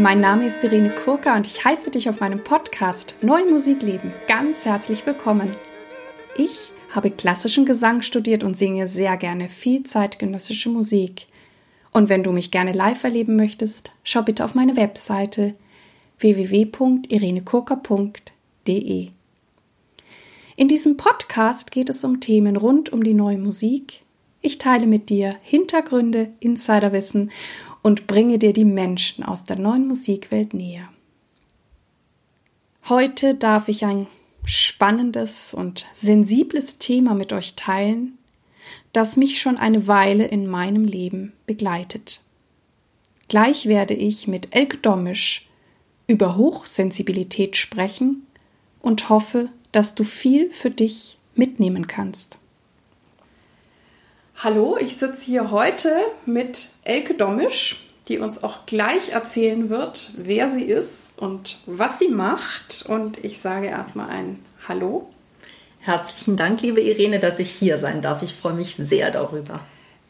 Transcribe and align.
Mein 0.00 0.20
Name 0.20 0.46
ist 0.46 0.64
Irene 0.64 0.88
Kurka 0.88 1.36
und 1.36 1.46
ich 1.46 1.62
heiße 1.62 1.90
dich 1.90 2.08
auf 2.08 2.20
meinem 2.20 2.42
Podcast 2.42 3.16
Neu 3.20 3.44
Musik 3.44 3.82
leben 3.82 4.14
ganz 4.26 4.64
herzlich 4.64 5.04
willkommen. 5.04 5.54
Ich 6.38 6.72
habe 6.88 7.10
klassischen 7.10 7.66
Gesang 7.66 8.00
studiert 8.00 8.42
und 8.42 8.56
singe 8.56 8.88
sehr 8.88 9.18
gerne 9.18 9.50
viel 9.50 9.82
zeitgenössische 9.82 10.70
Musik. 10.70 11.26
Und 11.92 12.08
wenn 12.08 12.22
du 12.22 12.32
mich 12.32 12.50
gerne 12.50 12.72
live 12.72 13.04
erleben 13.04 13.36
möchtest, 13.36 13.92
schau 14.02 14.22
bitte 14.22 14.42
auf 14.42 14.54
meine 14.54 14.78
Webseite 14.78 15.54
www.irenekurka.de. 16.18 19.08
In 20.56 20.68
diesem 20.68 20.96
Podcast 20.96 21.72
geht 21.72 21.90
es 21.90 22.02
um 22.04 22.20
Themen 22.20 22.56
rund 22.56 22.90
um 22.90 23.04
die 23.04 23.12
neue 23.12 23.36
Musik. 23.36 24.00
Ich 24.40 24.56
teile 24.56 24.86
mit 24.86 25.10
dir 25.10 25.36
Hintergründe, 25.42 26.30
Insiderwissen 26.40 27.30
und 27.82 28.06
bringe 28.06 28.38
dir 28.38 28.52
die 28.52 28.64
Menschen 28.64 29.24
aus 29.24 29.44
der 29.44 29.56
neuen 29.56 29.88
Musikwelt 29.88 30.54
näher. 30.54 30.88
Heute 32.88 33.34
darf 33.34 33.68
ich 33.68 33.84
ein 33.84 34.06
spannendes 34.44 35.54
und 35.54 35.86
sensibles 35.94 36.78
Thema 36.78 37.14
mit 37.14 37.32
euch 37.32 37.54
teilen, 37.54 38.18
das 38.92 39.16
mich 39.16 39.40
schon 39.40 39.56
eine 39.56 39.86
Weile 39.86 40.24
in 40.24 40.46
meinem 40.46 40.84
Leben 40.84 41.32
begleitet. 41.46 42.22
Gleich 43.28 43.66
werde 43.66 43.94
ich 43.94 44.26
mit 44.26 44.54
Elke 44.54 44.78
Domisch 44.78 45.48
über 46.06 46.36
Hochsensibilität 46.36 47.56
sprechen 47.56 48.26
und 48.80 49.08
hoffe, 49.08 49.50
dass 49.70 49.94
du 49.94 50.02
viel 50.02 50.50
für 50.50 50.70
dich 50.70 51.16
mitnehmen 51.36 51.86
kannst. 51.86 52.38
Hallo, 54.42 54.78
ich 54.80 54.96
sitze 54.96 55.26
hier 55.26 55.50
heute 55.50 56.00
mit 56.24 56.70
Elke 56.82 57.12
Domisch, 57.12 57.84
die 58.08 58.20
uns 58.20 58.42
auch 58.42 58.64
gleich 58.64 59.10
erzählen 59.10 59.68
wird, 59.68 60.12
wer 60.16 60.48
sie 60.48 60.64
ist 60.64 61.18
und 61.18 61.58
was 61.66 61.98
sie 61.98 62.08
macht. 62.08 62.86
Und 62.88 63.22
ich 63.22 63.40
sage 63.40 63.66
erstmal 63.66 64.08
ein 64.08 64.42
Hallo. 64.66 65.10
Herzlichen 65.80 66.38
Dank, 66.38 66.62
liebe 66.62 66.80
Irene, 66.80 67.18
dass 67.18 67.38
ich 67.38 67.50
hier 67.50 67.76
sein 67.76 68.00
darf. 68.00 68.22
Ich 68.22 68.32
freue 68.32 68.54
mich 68.54 68.76
sehr 68.76 69.10
darüber. 69.10 69.60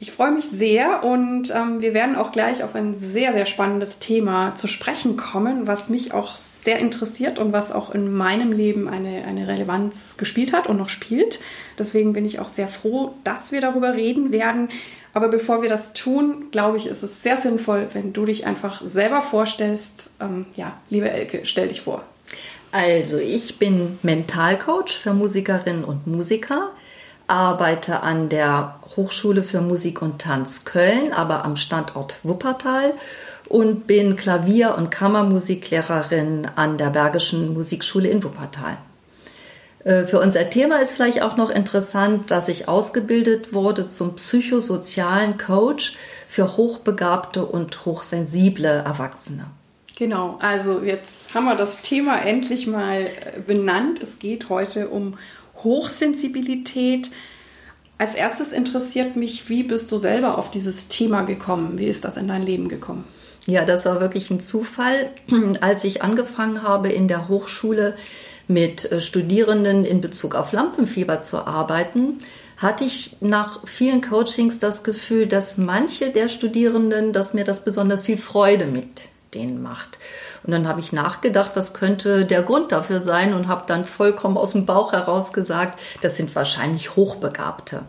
Ich 0.02 0.12
freue 0.12 0.30
mich 0.30 0.46
sehr 0.46 1.04
und 1.04 1.54
ähm, 1.54 1.82
wir 1.82 1.92
werden 1.92 2.16
auch 2.16 2.32
gleich 2.32 2.64
auf 2.64 2.74
ein 2.74 2.98
sehr, 2.98 3.34
sehr 3.34 3.44
spannendes 3.44 3.98
Thema 3.98 4.54
zu 4.54 4.66
sprechen 4.66 5.18
kommen, 5.18 5.66
was 5.66 5.90
mich 5.90 6.14
auch 6.14 6.36
sehr 6.36 6.78
interessiert 6.78 7.38
und 7.38 7.52
was 7.52 7.70
auch 7.70 7.90
in 7.90 8.10
meinem 8.10 8.50
Leben 8.50 8.88
eine, 8.88 9.26
eine 9.26 9.46
Relevanz 9.46 10.16
gespielt 10.16 10.54
hat 10.54 10.68
und 10.68 10.78
noch 10.78 10.88
spielt. 10.88 11.40
Deswegen 11.78 12.14
bin 12.14 12.24
ich 12.24 12.38
auch 12.38 12.46
sehr 12.46 12.66
froh, 12.66 13.12
dass 13.24 13.52
wir 13.52 13.60
darüber 13.60 13.92
reden 13.92 14.32
werden. 14.32 14.70
Aber 15.12 15.28
bevor 15.28 15.60
wir 15.60 15.68
das 15.68 15.92
tun, 15.92 16.46
glaube 16.50 16.78
ich, 16.78 16.86
ist 16.86 17.02
es 17.02 17.22
sehr 17.22 17.36
sinnvoll, 17.36 17.88
wenn 17.92 18.14
du 18.14 18.24
dich 18.24 18.46
einfach 18.46 18.80
selber 18.86 19.20
vorstellst. 19.20 20.08
Ähm, 20.18 20.46
ja, 20.56 20.76
liebe 20.88 21.10
Elke, 21.10 21.42
stell 21.44 21.68
dich 21.68 21.82
vor. 21.82 22.04
Also, 22.72 23.18
ich 23.18 23.58
bin 23.58 23.98
Mentalcoach 24.02 24.96
für 24.96 25.12
Musikerinnen 25.12 25.84
und 25.84 26.06
Musiker 26.06 26.70
arbeite 27.30 28.02
an 28.02 28.28
der 28.28 28.80
Hochschule 28.96 29.42
für 29.42 29.60
Musik 29.60 30.02
und 30.02 30.20
Tanz 30.20 30.64
Köln, 30.64 31.12
aber 31.12 31.44
am 31.44 31.56
Standort 31.56 32.16
Wuppertal 32.22 32.94
und 33.48 33.86
bin 33.86 34.16
Klavier- 34.16 34.76
und 34.76 34.90
Kammermusiklehrerin 34.90 36.48
an 36.56 36.76
der 36.76 36.90
Bergischen 36.90 37.54
Musikschule 37.54 38.08
in 38.08 38.22
Wuppertal. 38.22 38.76
Äh, 39.84 40.06
für 40.06 40.20
unser 40.20 40.50
Thema 40.50 40.76
ist 40.76 40.92
vielleicht 40.92 41.22
auch 41.22 41.36
noch 41.36 41.50
interessant, 41.50 42.30
dass 42.30 42.48
ich 42.48 42.68
ausgebildet 42.68 43.52
wurde 43.52 43.88
zum 43.88 44.16
psychosozialen 44.16 45.38
Coach 45.38 45.94
für 46.28 46.56
hochbegabte 46.56 47.44
und 47.44 47.84
hochsensible 47.86 48.68
Erwachsene. 48.68 49.46
Genau, 49.96 50.38
also 50.40 50.80
jetzt 50.80 51.34
haben 51.34 51.44
wir 51.44 51.56
das 51.56 51.82
Thema 51.82 52.24
endlich 52.24 52.66
mal 52.66 53.02
äh, 53.02 53.40
benannt. 53.46 54.00
Es 54.02 54.18
geht 54.18 54.48
heute 54.48 54.88
um 54.88 55.18
Hochsensibilität. 55.64 57.10
Als 57.98 58.14
erstes 58.14 58.52
interessiert 58.52 59.16
mich, 59.16 59.48
wie 59.48 59.62
bist 59.62 59.92
du 59.92 59.98
selber 59.98 60.38
auf 60.38 60.50
dieses 60.50 60.88
Thema 60.88 61.22
gekommen? 61.22 61.78
Wie 61.78 61.86
ist 61.86 62.04
das 62.04 62.16
in 62.16 62.28
dein 62.28 62.42
Leben 62.42 62.68
gekommen? 62.68 63.04
Ja, 63.46 63.64
das 63.64 63.84
war 63.84 64.00
wirklich 64.00 64.30
ein 64.30 64.40
Zufall. 64.40 65.10
Als 65.60 65.84
ich 65.84 66.02
angefangen 66.02 66.62
habe 66.62 66.90
in 66.90 67.08
der 67.08 67.28
Hochschule 67.28 67.96
mit 68.48 68.90
äh, 68.90 69.00
Studierenden 69.00 69.84
in 69.84 70.00
Bezug 70.00 70.34
auf 70.34 70.52
Lampenfieber 70.52 71.20
zu 71.20 71.46
arbeiten, 71.46 72.18
hatte 72.56 72.84
ich 72.84 73.16
nach 73.20 73.66
vielen 73.66 74.02
Coachings 74.02 74.58
das 74.58 74.82
Gefühl, 74.82 75.26
dass 75.26 75.56
manche 75.56 76.10
der 76.10 76.28
Studierenden, 76.28 77.12
dass 77.12 77.32
mir 77.32 77.44
das 77.44 77.64
besonders 77.64 78.02
viel 78.02 78.18
Freude 78.18 78.66
mit 78.66 79.02
denen 79.34 79.62
macht. 79.62 79.98
Und 80.42 80.52
dann 80.52 80.66
habe 80.66 80.80
ich 80.80 80.92
nachgedacht, 80.92 81.52
was 81.54 81.74
könnte 81.74 82.24
der 82.24 82.42
Grund 82.42 82.72
dafür 82.72 83.00
sein 83.00 83.34
und 83.34 83.46
habe 83.46 83.64
dann 83.66 83.84
vollkommen 83.84 84.38
aus 84.38 84.52
dem 84.52 84.66
Bauch 84.66 84.92
heraus 84.92 85.32
gesagt, 85.32 85.78
das 86.00 86.16
sind 86.16 86.34
wahrscheinlich 86.34 86.96
Hochbegabte. 86.96 87.82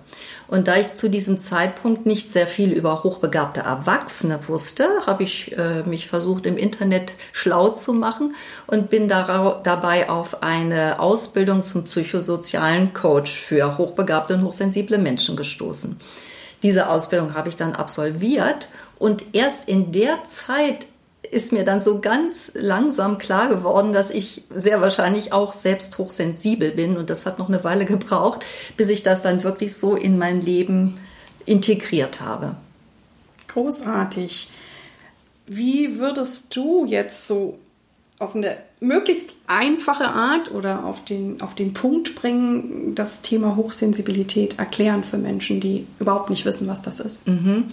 Und 0.47 0.67
da 0.67 0.75
ich 0.75 0.95
zu 0.95 1.09
diesem 1.09 1.39
Zeitpunkt 1.39 2.05
nicht 2.05 2.33
sehr 2.33 2.45
viel 2.45 2.73
über 2.73 3.03
hochbegabte 3.03 3.61
Erwachsene 3.61 4.37
wusste, 4.49 4.85
habe 5.07 5.23
ich 5.23 5.57
äh, 5.57 5.83
mich 5.83 6.09
versucht, 6.09 6.45
im 6.45 6.57
Internet 6.57 7.13
schlau 7.31 7.69
zu 7.69 7.93
machen 7.93 8.35
und 8.67 8.89
bin 8.89 9.07
dabei 9.07 10.09
auf 10.09 10.43
eine 10.43 10.99
Ausbildung 10.99 11.63
zum 11.63 11.85
psychosozialen 11.85 12.93
Coach 12.93 13.31
für 13.31 13.77
hochbegabte 13.77 14.33
und 14.33 14.43
hochsensible 14.43 14.97
Menschen 14.97 15.37
gestoßen. 15.37 15.97
Diese 16.63 16.89
Ausbildung 16.89 17.33
habe 17.33 17.47
ich 17.47 17.55
dann 17.55 17.73
absolviert 17.73 18.67
und 18.99 19.33
erst 19.33 19.67
in 19.67 19.91
der 19.93 20.25
Zeit 20.27 20.85
ist 21.31 21.53
mir 21.53 21.63
dann 21.63 21.79
so 21.79 22.01
ganz 22.01 22.51
langsam 22.53 23.17
klar 23.17 23.47
geworden, 23.47 23.93
dass 23.93 24.09
ich 24.09 24.43
sehr 24.53 24.81
wahrscheinlich 24.81 25.31
auch 25.31 25.53
selbst 25.53 25.97
hochsensibel 25.97 26.71
bin. 26.71 26.97
Und 26.97 27.09
das 27.09 27.25
hat 27.25 27.39
noch 27.39 27.47
eine 27.47 27.63
Weile 27.63 27.85
gebraucht, 27.95 28.45
bis 28.77 28.89
ich 28.89 29.01
das 29.01 29.23
dann 29.23 29.43
wirklich 29.43 29.75
so 29.75 29.95
in 29.95 30.19
mein 30.19 30.45
Leben 30.45 30.99
integriert 31.45 32.21
habe. 32.21 32.57
Großartig. 33.47 34.51
Wie 35.47 35.99
würdest 35.99 36.55
du 36.55 36.85
jetzt 36.85 37.27
so 37.27 37.57
auf 38.19 38.35
eine 38.35 38.57
möglichst 38.79 39.33
einfache 39.47 40.07
Art 40.07 40.51
oder 40.51 40.85
auf 40.85 41.03
den, 41.05 41.41
auf 41.41 41.55
den 41.55 41.73
Punkt 41.73 42.15
bringen, 42.15 42.93
das 42.93 43.21
Thema 43.21 43.55
Hochsensibilität 43.55 44.59
erklären 44.59 45.03
für 45.03 45.17
Menschen, 45.17 45.59
die 45.59 45.87
überhaupt 45.99 46.29
nicht 46.29 46.45
wissen, 46.45 46.67
was 46.67 46.81
das 46.81 46.99
ist? 46.99 47.27
Mhm. 47.27 47.65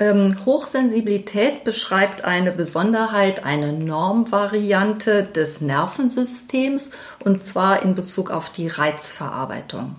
Ähm, 0.00 0.34
Hochsensibilität 0.46 1.62
beschreibt 1.62 2.24
eine 2.24 2.52
Besonderheit, 2.52 3.44
eine 3.44 3.74
Normvariante 3.74 5.24
des 5.24 5.60
Nervensystems 5.60 6.90
und 7.22 7.44
zwar 7.44 7.82
in 7.82 7.94
Bezug 7.94 8.30
auf 8.30 8.50
die 8.50 8.66
Reizverarbeitung. 8.66 9.96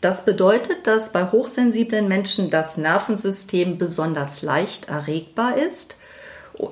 Das 0.00 0.24
bedeutet, 0.24 0.86
dass 0.86 1.12
bei 1.12 1.30
hochsensiblen 1.30 2.08
Menschen 2.08 2.48
das 2.48 2.78
Nervensystem 2.78 3.76
besonders 3.76 4.40
leicht 4.40 4.88
erregbar 4.88 5.58
ist. 5.58 5.98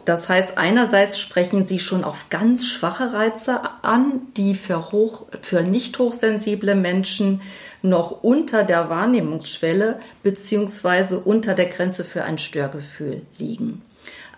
Das 0.05 0.29
heißt, 0.29 0.59
einerseits 0.59 1.19
sprechen 1.19 1.65
sie 1.65 1.79
schon 1.79 2.03
auf 2.03 2.29
ganz 2.29 2.67
schwache 2.67 3.13
Reize 3.13 3.61
an, 3.83 4.23
die 4.37 4.55
für, 4.55 4.91
hoch, 4.91 5.27
für 5.43 5.63
nicht 5.63 5.99
hochsensible 5.99 6.75
Menschen 6.75 7.41
noch 7.83 8.23
unter 8.23 8.65
der 8.65 8.89
Wahrnehmungsschwelle 8.91 10.01
bzw. 10.25 11.17
unter 11.25 11.55
der 11.55 11.67
Grenze 11.67 12.05
für 12.05 12.25
ein 12.25 12.39
Störgefühl 12.39 13.23
liegen. 13.39 13.83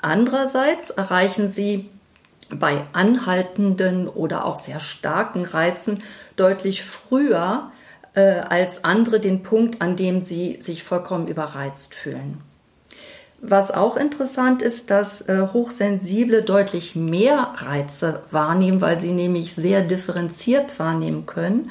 Andererseits 0.02 0.90
erreichen 0.90 1.48
sie 1.48 1.88
bei 2.50 2.82
anhaltenden 2.92 4.08
oder 4.08 4.44
auch 4.44 4.60
sehr 4.60 4.80
starken 4.80 5.44
Reizen 5.44 6.02
deutlich 6.36 6.84
früher 6.84 7.70
äh, 8.14 8.40
als 8.40 8.84
andere 8.84 9.20
den 9.20 9.42
Punkt, 9.42 9.82
an 9.82 9.96
dem 9.96 10.22
sie 10.22 10.58
sich 10.60 10.82
vollkommen 10.82 11.26
überreizt 11.26 11.94
fühlen. 11.94 12.42
Was 13.40 13.70
auch 13.70 13.96
interessant 13.96 14.62
ist, 14.62 14.90
dass 14.90 15.20
äh, 15.28 15.48
Hochsensible 15.52 16.42
deutlich 16.42 16.96
mehr 16.96 17.54
Reize 17.56 18.22
wahrnehmen, 18.32 18.80
weil 18.80 18.98
sie 18.98 19.12
nämlich 19.12 19.54
sehr 19.54 19.82
differenziert 19.82 20.78
wahrnehmen 20.80 21.24
können 21.24 21.70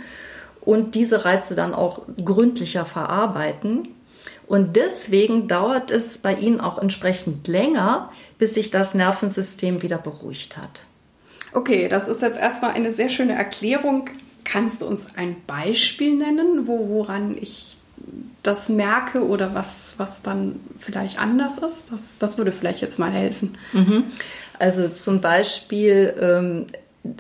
und 0.61 0.95
diese 0.95 1.25
Reize 1.25 1.55
dann 1.55 1.73
auch 1.73 2.01
gründlicher 2.23 2.85
verarbeiten. 2.85 3.89
Und 4.47 4.77
deswegen 4.77 5.49
dauert 5.49 5.91
es 5.91 6.17
bei 6.19 6.33
ihnen 6.33 6.61
auch 6.61 6.77
entsprechend 6.77 7.49
länger, 7.49 8.11
bis 8.37 8.53
sich 8.53 8.71
das 8.71 8.93
Nervensystem 8.93 9.81
wieder 9.81 9.97
beruhigt 9.97 10.55
hat. 10.55 10.85
Okay, 11.51 11.89
das 11.89 12.07
ist 12.07 12.21
jetzt 12.21 12.39
erstmal 12.39 12.71
eine 12.71 12.93
sehr 12.93 13.09
schöne 13.09 13.33
Erklärung. 13.33 14.09
Kannst 14.45 14.81
du 14.81 14.85
uns 14.85 15.17
ein 15.17 15.35
Beispiel 15.45 16.15
nennen, 16.15 16.65
wo, 16.67 16.87
woran 16.87 17.37
ich 17.37 17.66
das 18.43 18.69
merke 18.69 19.25
oder 19.25 19.53
was, 19.53 19.95
was 19.97 20.21
dann 20.21 20.59
vielleicht 20.77 21.19
anders 21.19 21.57
ist? 21.57 21.91
Das, 21.91 22.17
das 22.17 22.37
würde 22.37 22.51
vielleicht 22.51 22.81
jetzt 22.81 22.99
mal 22.99 23.11
helfen. 23.11 23.57
Mhm. 23.73 24.03
Also 24.59 24.89
zum 24.89 25.21
Beispiel 25.21 26.15
ähm, 26.19 26.65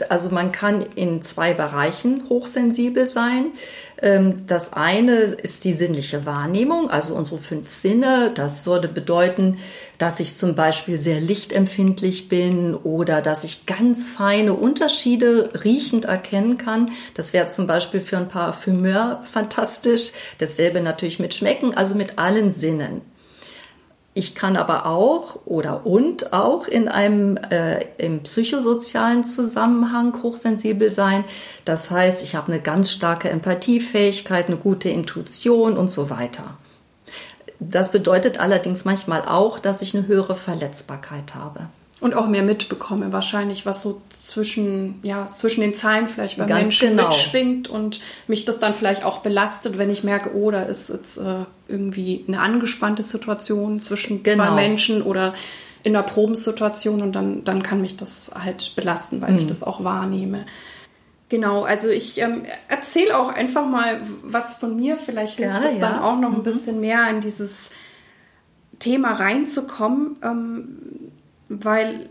also 0.09 0.29
man 0.29 0.51
kann 0.51 0.85
in 0.95 1.21
zwei 1.21 1.53
Bereichen 1.53 2.23
hochsensibel 2.29 3.07
sein. 3.07 3.51
Ähm, 4.01 4.45
das 4.47 4.73
eine 4.73 5.13
ist 5.13 5.63
die 5.63 5.73
sinnliche 5.73 6.25
Wahrnehmung, 6.25 6.89
also 6.89 7.15
unsere 7.15 7.37
fünf 7.37 7.71
Sinne. 7.71 8.31
Das 8.35 8.65
würde 8.65 8.87
bedeuten, 8.87 9.57
dass 9.97 10.19
ich 10.19 10.35
zum 10.35 10.55
Beispiel 10.55 10.99
sehr 10.99 11.19
lichtempfindlich 11.19 12.29
bin 12.29 12.75
oder 12.75 13.21
dass 13.21 13.43
ich 13.43 13.65
ganz 13.65 14.09
feine 14.09 14.53
Unterschiede 14.53 15.51
riechend 15.63 16.05
erkennen 16.05 16.57
kann. 16.57 16.91
Das 17.15 17.33
wäre 17.33 17.47
zum 17.47 17.67
Beispiel 17.67 18.01
für 18.01 18.17
ein 18.17 18.29
Parfümeur 18.29 19.23
fantastisch. 19.31 20.11
Dasselbe 20.37 20.81
natürlich 20.81 21.19
mit 21.19 21.33
Schmecken, 21.33 21.73
also 21.73 21.95
mit 21.95 22.19
allen 22.19 22.53
Sinnen. 22.53 23.01
Ich 24.17 24.33
kann 24.33 24.57
aber 24.57 24.87
auch 24.87 25.45
oder 25.45 25.85
und 25.85 26.33
auch 26.33 26.67
in 26.67 26.87
einem 26.87 27.37
äh, 27.37 27.85
im 27.99 28.23
psychosozialen 28.23 29.23
Zusammenhang 29.23 30.23
hochsensibel 30.23 30.91
sein. 30.91 31.23
Das 31.65 31.91
heißt, 31.91 32.23
ich 32.23 32.33
habe 32.33 32.51
eine 32.51 32.59
ganz 32.59 32.89
starke 32.89 33.29
Empathiefähigkeit, 33.29 34.47
eine 34.47 34.57
gute 34.57 34.89
Intuition 34.89 35.77
und 35.77 35.91
so 35.91 36.09
weiter. 36.09 36.57
Das 37.59 37.91
bedeutet 37.91 38.39
allerdings 38.39 38.85
manchmal 38.85 39.21
auch, 39.21 39.59
dass 39.59 39.83
ich 39.83 39.95
eine 39.95 40.07
höhere 40.07 40.35
Verletzbarkeit 40.35 41.35
habe. 41.35 41.67
Und 41.99 42.13
auch 42.13 42.27
mehr 42.27 42.43
mitbekomme, 42.43 43.11
wahrscheinlich, 43.11 43.65
was 43.65 43.81
so 43.81 44.01
zwischen, 44.23 44.99
ja, 45.01 45.25
zwischen 45.25 45.61
den 45.61 45.73
Zeilen 45.73 46.07
vielleicht 46.07 46.37
bei 46.37 46.45
Ganz 46.45 46.61
Menschen 46.61 46.89
genau. 46.89 47.07
mitschwingt 47.07 47.69
und 47.69 48.01
mich 48.27 48.45
das 48.45 48.59
dann 48.59 48.75
vielleicht 48.75 49.03
auch 49.03 49.19
belastet, 49.19 49.79
wenn 49.79 49.89
ich 49.89 50.03
merke, 50.03 50.35
oh, 50.35 50.51
da 50.51 50.61
ist 50.61 50.89
jetzt 50.89 51.17
äh, 51.17 51.45
irgendwie 51.67 52.23
eine 52.27 52.39
angespannte 52.39 53.01
Situation 53.01 53.81
zwischen 53.81 54.23
zwei 54.23 54.31
Genau. 54.33 54.53
Menschen 54.55 55.01
oder 55.01 55.33
in 55.83 55.95
einer 55.95 56.05
Probensituation 56.05 57.01
und 57.01 57.13
dann, 57.13 57.43
dann 57.45 57.63
kann 57.63 57.81
mich 57.81 57.97
das 57.97 58.29
halt 58.35 58.73
belasten, 58.75 59.21
weil 59.21 59.35
ich 59.37 59.45
Mhm. 59.45 59.47
das 59.47 59.63
auch 59.63 59.83
wahrnehme. 59.83 60.45
Genau, 61.29 61.63
also 61.63 61.89
ich 61.89 62.19
ähm, 62.19 62.43
erzähle 62.67 63.17
auch 63.17 63.29
einfach 63.29 63.65
mal 63.65 64.01
was 64.23 64.55
von 64.55 64.75
mir. 64.75 64.97
Vielleicht 64.97 65.37
hilft 65.37 65.61
Gerne, 65.61 65.79
dann 65.79 65.93
ja. 65.93 65.97
Mhm. 65.97 66.03
auch 66.03 66.19
noch 66.19 66.33
ein 66.35 66.43
bisschen 66.43 66.79
mehr 66.79 67.09
in 67.09 67.21
dieses 67.21 67.71
Thema 68.79 69.13
reinzukommen, 69.13 70.17
ähm, 70.23 70.77
weil 71.49 72.09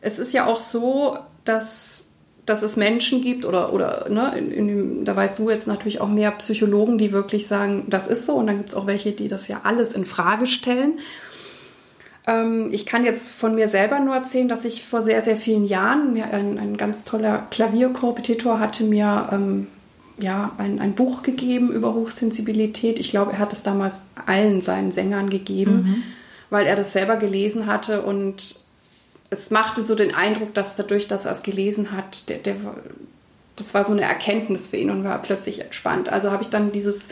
es 0.00 0.18
ist 0.18 0.32
ja 0.32 0.46
auch 0.46 0.58
so, 0.58 1.18
dass, 1.44 2.06
dass 2.44 2.62
es 2.62 2.76
Menschen 2.76 3.22
gibt 3.22 3.44
oder, 3.44 3.72
oder 3.72 4.08
ne, 4.08 4.36
in, 4.36 4.50
in 4.50 5.04
da 5.04 5.16
weißt 5.16 5.38
du 5.38 5.50
jetzt 5.50 5.66
natürlich 5.66 6.00
auch 6.00 6.08
mehr 6.08 6.30
Psychologen, 6.32 6.98
die 6.98 7.12
wirklich 7.12 7.46
sagen, 7.46 7.86
das 7.88 8.06
ist 8.06 8.26
so 8.26 8.34
und 8.34 8.46
dann 8.46 8.58
gibt 8.58 8.70
es 8.70 8.74
auch 8.74 8.86
welche, 8.86 9.12
die 9.12 9.28
das 9.28 9.48
ja 9.48 9.62
alles 9.64 9.92
in 9.92 10.04
Frage 10.04 10.46
stellen. 10.46 11.00
Ähm, 12.26 12.68
ich 12.72 12.86
kann 12.86 13.04
jetzt 13.04 13.32
von 13.32 13.54
mir 13.54 13.68
selber 13.68 14.00
nur 14.00 14.14
erzählen, 14.14 14.48
dass 14.48 14.64
ich 14.64 14.84
vor 14.84 15.02
sehr, 15.02 15.22
sehr 15.22 15.36
vielen 15.36 15.64
Jahren, 15.64 16.12
mir 16.12 16.26
ein, 16.32 16.58
ein 16.58 16.76
ganz 16.76 17.04
toller 17.04 17.46
Klavierkorrepetitor 17.50 18.58
hatte 18.60 18.84
mir 18.84 19.28
ähm, 19.32 19.68
ja, 20.18 20.52
ein, 20.58 20.80
ein 20.80 20.94
Buch 20.94 21.22
gegeben 21.22 21.72
über 21.72 21.94
Hochsensibilität. 21.94 22.98
Ich 22.98 23.10
glaube, 23.10 23.32
er 23.32 23.38
hat 23.38 23.52
es 23.52 23.62
damals 23.62 24.00
allen 24.24 24.60
seinen 24.60 24.90
Sängern 24.90 25.28
gegeben, 25.28 26.04
weil 26.48 26.66
er 26.66 26.74
das 26.74 26.92
selber 26.92 27.16
gelesen 27.16 27.66
hatte 27.66 28.02
und 28.02 28.56
es 29.30 29.50
machte 29.50 29.82
so 29.82 29.94
den 29.94 30.14
Eindruck, 30.14 30.54
dass 30.54 30.76
dadurch, 30.76 31.08
dass 31.08 31.24
er 31.24 31.32
es 31.32 31.42
gelesen 31.42 31.92
hat, 31.92 32.28
der, 32.28 32.38
der, 32.38 32.56
das 33.56 33.74
war 33.74 33.84
so 33.84 33.92
eine 33.92 34.02
Erkenntnis 34.02 34.68
für 34.68 34.76
ihn 34.76 34.90
und 34.90 35.04
war 35.04 35.20
plötzlich 35.20 35.60
entspannt. 35.60 36.08
Also 36.08 36.30
habe 36.30 36.42
ich 36.42 36.50
dann 36.50 36.72
dieses 36.72 37.08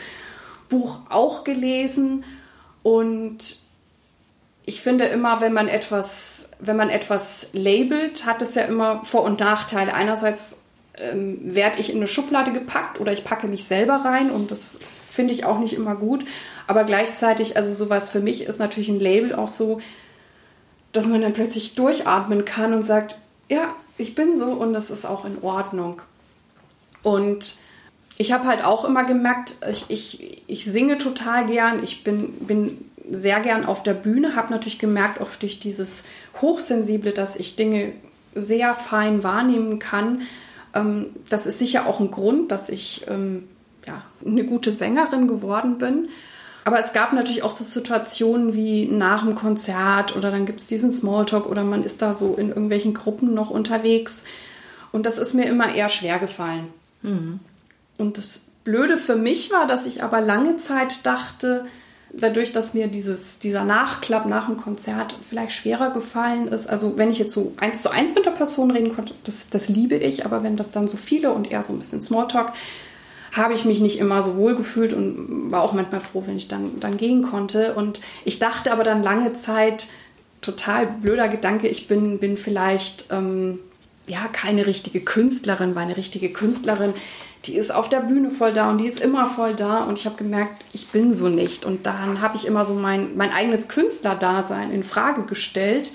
Buch 0.69 0.99
auch 1.09 1.43
gelesen 1.43 2.23
und 2.83 3.57
ich 4.65 4.81
finde 4.81 5.05
immer, 5.05 5.41
wenn 5.41 5.53
man 5.53 5.67
etwas, 5.67 6.49
wenn 6.59 6.75
man 6.75 6.89
etwas 6.89 7.47
labelt, 7.53 8.25
hat 8.25 8.41
es 8.41 8.55
ja 8.55 8.63
immer 8.63 9.03
Vor- 9.03 9.23
und 9.23 9.39
Nachteile. 9.39 9.93
Einerseits 9.93 10.55
ähm, 10.97 11.39
werde 11.43 11.79
ich 11.79 11.91
in 11.91 11.97
eine 11.97 12.07
Schublade 12.07 12.51
gepackt 12.51 12.99
oder 12.99 13.11
ich 13.11 13.23
packe 13.23 13.47
mich 13.47 13.65
selber 13.65 14.01
rein 14.05 14.31
und 14.31 14.49
das 14.49 14.79
finde 15.11 15.33
ich 15.33 15.45
auch 15.45 15.59
nicht 15.59 15.73
immer 15.73 15.95
gut. 15.95 16.25
Aber 16.67 16.83
gleichzeitig, 16.83 17.57
also 17.57 17.75
sowas 17.75 18.09
für 18.09 18.21
mich 18.21 18.43
ist 18.43 18.59
natürlich 18.59 18.89
ein 18.89 18.99
Label 18.99 19.35
auch 19.35 19.49
so, 19.49 19.81
dass 20.95 21.07
man 21.07 21.21
dann 21.21 21.33
plötzlich 21.33 21.75
durchatmen 21.75 22.45
kann 22.45 22.73
und 22.73 22.83
sagt, 22.83 23.17
ja, 23.49 23.75
ich 23.97 24.15
bin 24.15 24.37
so 24.37 24.45
und 24.47 24.73
das 24.73 24.89
ist 24.89 25.05
auch 25.05 25.25
in 25.25 25.41
Ordnung. 25.41 26.01
Und 27.03 27.57
ich 28.17 28.31
habe 28.31 28.45
halt 28.45 28.63
auch 28.63 28.85
immer 28.85 29.03
gemerkt, 29.03 29.55
ich, 29.69 29.85
ich, 29.89 30.43
ich 30.47 30.65
singe 30.65 30.97
total 30.97 31.45
gern, 31.45 31.83
ich 31.83 32.03
bin, 32.03 32.31
bin 32.47 32.89
sehr 33.09 33.39
gern 33.41 33.65
auf 33.65 33.83
der 33.83 33.93
Bühne, 33.93 34.35
habe 34.35 34.51
natürlich 34.51 34.79
gemerkt, 34.79 35.21
auch 35.21 35.29
durch 35.39 35.59
dieses 35.59 36.03
Hochsensible, 36.41 37.11
dass 37.11 37.35
ich 37.35 37.55
Dinge 37.55 37.93
sehr 38.33 38.73
fein 38.73 39.23
wahrnehmen 39.23 39.79
kann. 39.79 40.23
Ähm, 40.73 41.07
das 41.29 41.45
ist 41.45 41.59
sicher 41.59 41.87
auch 41.87 41.99
ein 41.99 42.11
Grund, 42.11 42.51
dass 42.51 42.69
ich 42.69 43.05
ähm, 43.07 43.47
ja, 43.87 44.01
eine 44.25 44.45
gute 44.45 44.71
Sängerin 44.71 45.27
geworden 45.27 45.77
bin. 45.77 46.09
Aber 46.65 46.83
es 46.83 46.93
gab 46.93 47.13
natürlich 47.13 47.43
auch 47.43 47.51
so 47.51 47.63
Situationen 47.63 48.55
wie 48.55 48.87
nach 48.87 49.23
dem 49.23 49.35
Konzert 49.35 50.15
oder 50.15 50.31
dann 50.31 50.47
gibt 50.47 50.59
es 50.59 50.67
diesen 50.67 50.91
Smalltalk 50.91 51.45
oder 51.45 51.63
man 51.63 51.83
ist 51.83 52.01
da 52.01 52.15
so 52.15 52.33
in 52.33 52.49
irgendwelchen 52.49 52.95
Gruppen 52.95 53.35
noch 53.35 53.51
unterwegs. 53.51 54.23
Und 54.91 55.05
das 55.05 55.19
ist 55.19 55.35
mir 55.35 55.45
immer 55.45 55.73
eher 55.73 55.89
schwer 55.89 56.17
gefallen. 56.17 56.67
Und 57.99 58.17
das 58.17 58.47
Blöde 58.63 58.97
für 58.97 59.15
mich 59.15 59.51
war, 59.51 59.67
dass 59.67 59.85
ich 59.85 60.03
aber 60.03 60.21
lange 60.21 60.57
Zeit 60.57 61.05
dachte, 61.05 61.65
dadurch, 62.11 62.51
dass 62.51 62.73
mir 62.73 62.87
dieses, 62.87 63.37
dieser 63.37 63.63
Nachklapp 63.63 64.25
nach 64.25 64.47
dem 64.47 64.57
Konzert 64.57 65.15
vielleicht 65.21 65.51
schwerer 65.51 65.91
gefallen 65.91 66.47
ist, 66.47 66.67
also 66.67 66.97
wenn 66.97 67.11
ich 67.11 67.19
jetzt 67.19 67.33
so 67.33 67.53
eins 67.57 67.83
zu 67.83 67.91
eins 67.91 68.15
mit 68.15 68.25
der 68.25 68.31
Person 68.31 68.71
reden 68.71 68.95
konnte, 68.95 69.13
das, 69.23 69.49
das 69.49 69.69
liebe 69.69 69.95
ich, 69.95 70.25
aber 70.25 70.41
wenn 70.41 70.55
das 70.55 70.71
dann 70.71 70.87
so 70.87 70.97
viele 70.97 71.31
und 71.31 71.51
eher 71.51 71.61
so 71.61 71.73
ein 71.73 71.79
bisschen 71.79 72.01
Smalltalk, 72.01 72.53
habe 73.35 73.53
ich 73.53 73.65
mich 73.65 73.79
nicht 73.79 73.99
immer 73.99 74.21
so 74.21 74.37
wohl 74.37 74.55
gefühlt 74.55 74.93
und 74.93 75.51
war 75.51 75.61
auch 75.61 75.73
manchmal 75.73 76.01
froh, 76.01 76.23
wenn 76.25 76.37
ich 76.37 76.47
dann, 76.47 76.79
dann 76.79 76.97
gehen 76.97 77.23
konnte. 77.23 77.73
Und 77.73 77.99
ich 78.23 78.39
dachte 78.39 78.71
aber 78.71 78.83
dann 78.83 79.03
lange 79.03 79.33
Zeit, 79.33 79.87
total 80.41 80.87
blöder 80.87 81.27
Gedanke, 81.27 81.67
ich 81.67 81.87
bin, 81.87 82.19
bin 82.19 82.37
vielleicht 82.37 83.07
ähm, 83.11 83.59
ja 84.07 84.27
keine 84.31 84.67
richtige 84.67 85.01
Künstlerin, 85.01 85.75
weil 85.75 85.83
eine 85.83 85.97
richtige 85.97 86.29
Künstlerin, 86.29 86.93
die 87.45 87.55
ist 87.55 87.73
auf 87.73 87.89
der 87.89 87.99
Bühne 87.99 88.31
voll 88.31 88.53
da 88.53 88.69
und 88.69 88.79
die 88.79 88.87
ist 88.87 88.99
immer 88.99 89.27
voll 89.27 89.53
da. 89.53 89.83
Und 89.83 89.99
ich 89.99 90.05
habe 90.05 90.15
gemerkt, 90.15 90.63
ich 90.73 90.87
bin 90.87 91.13
so 91.13 91.27
nicht. 91.27 91.65
Und 91.65 91.85
dann 91.85 92.21
habe 92.21 92.35
ich 92.37 92.45
immer 92.45 92.65
so 92.65 92.73
mein, 92.73 93.17
mein 93.17 93.31
eigenes 93.31 93.67
Künstlerdasein 93.67 94.71
in 94.71 94.83
Frage 94.83 95.23
gestellt. 95.23 95.91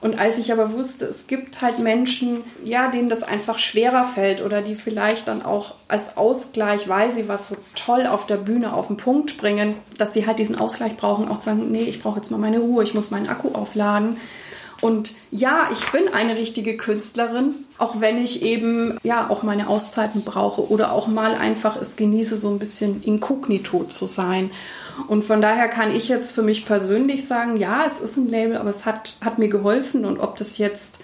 Und 0.00 0.18
als 0.18 0.38
ich 0.38 0.52
aber 0.52 0.72
wusste, 0.72 1.06
es 1.06 1.26
gibt 1.26 1.62
halt 1.62 1.78
Menschen, 1.78 2.44
ja, 2.62 2.88
denen 2.88 3.08
das 3.08 3.22
einfach 3.22 3.58
schwerer 3.58 4.04
fällt 4.04 4.44
oder 4.44 4.60
die 4.60 4.74
vielleicht 4.74 5.28
dann 5.28 5.42
auch 5.42 5.74
als 5.88 6.16
Ausgleich, 6.16 6.88
weil 6.88 7.10
sie 7.12 7.28
was 7.28 7.48
so 7.48 7.56
toll 7.74 8.06
auf 8.06 8.26
der 8.26 8.36
Bühne 8.36 8.74
auf 8.74 8.88
den 8.88 8.98
Punkt 8.98 9.38
bringen, 9.38 9.74
dass 9.96 10.12
sie 10.12 10.26
halt 10.26 10.38
diesen 10.38 10.58
Ausgleich 10.58 10.96
brauchen, 10.96 11.28
auch 11.28 11.40
sagen, 11.40 11.70
nee, 11.70 11.84
ich 11.84 12.02
brauche 12.02 12.16
jetzt 12.16 12.30
mal 12.30 12.38
meine 12.38 12.58
Ruhe, 12.58 12.84
ich 12.84 12.94
muss 12.94 13.10
meinen 13.10 13.28
Akku 13.28 13.52
aufladen. 13.52 14.18
Und 14.86 15.14
ja, 15.32 15.68
ich 15.72 15.84
bin 15.90 16.06
eine 16.14 16.36
richtige 16.36 16.76
Künstlerin, 16.76 17.56
auch 17.76 18.00
wenn 18.00 18.22
ich 18.22 18.42
eben 18.42 18.96
ja 19.02 19.28
auch 19.28 19.42
meine 19.42 19.68
Auszeiten 19.68 20.22
brauche 20.22 20.70
oder 20.70 20.92
auch 20.92 21.08
mal 21.08 21.34
einfach 21.34 21.74
es 21.74 21.96
genieße, 21.96 22.36
so 22.36 22.50
ein 22.50 22.60
bisschen 22.60 23.02
inkognito 23.02 23.82
zu 23.82 24.06
sein. 24.06 24.52
Und 25.08 25.24
von 25.24 25.42
daher 25.42 25.66
kann 25.66 25.92
ich 25.92 26.06
jetzt 26.06 26.30
für 26.30 26.44
mich 26.44 26.66
persönlich 26.66 27.26
sagen, 27.26 27.56
ja, 27.56 27.84
es 27.84 27.98
ist 27.98 28.16
ein 28.16 28.28
Label, 28.28 28.58
aber 28.58 28.70
es 28.70 28.86
hat, 28.86 29.16
hat 29.24 29.38
mir 29.38 29.48
geholfen. 29.48 30.04
Und 30.04 30.20
ob 30.20 30.36
das 30.36 30.56
jetzt 30.56 31.00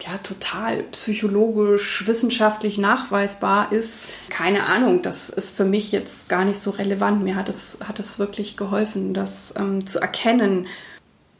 ja 0.00 0.16
total 0.22 0.84
psychologisch, 0.84 2.06
wissenschaftlich 2.06 2.78
nachweisbar 2.78 3.70
ist, 3.70 4.08
keine 4.30 4.64
Ahnung. 4.64 5.02
Das 5.02 5.28
ist 5.28 5.54
für 5.54 5.66
mich 5.66 5.92
jetzt 5.92 6.30
gar 6.30 6.46
nicht 6.46 6.58
so 6.58 6.70
relevant. 6.70 7.22
Mir 7.22 7.36
hat 7.36 7.50
es, 7.50 7.76
hat 7.86 8.00
es 8.00 8.18
wirklich 8.18 8.56
geholfen, 8.56 9.12
das 9.12 9.52
ähm, 9.58 9.86
zu 9.86 10.00
erkennen. 10.00 10.68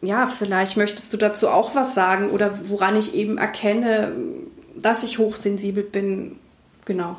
Ja, 0.03 0.27
vielleicht 0.27 0.77
möchtest 0.77 1.13
du 1.13 1.17
dazu 1.17 1.49
auch 1.49 1.75
was 1.75 1.95
sagen 1.95 2.31
oder 2.31 2.69
woran 2.69 2.97
ich 2.97 3.15
eben 3.15 3.39
erkenne, 3.39 4.13
dass 4.77 5.03
ich 5.03 5.19
hochsensibel 5.19 5.83
bin. 5.83 6.39
Genau. 6.85 7.17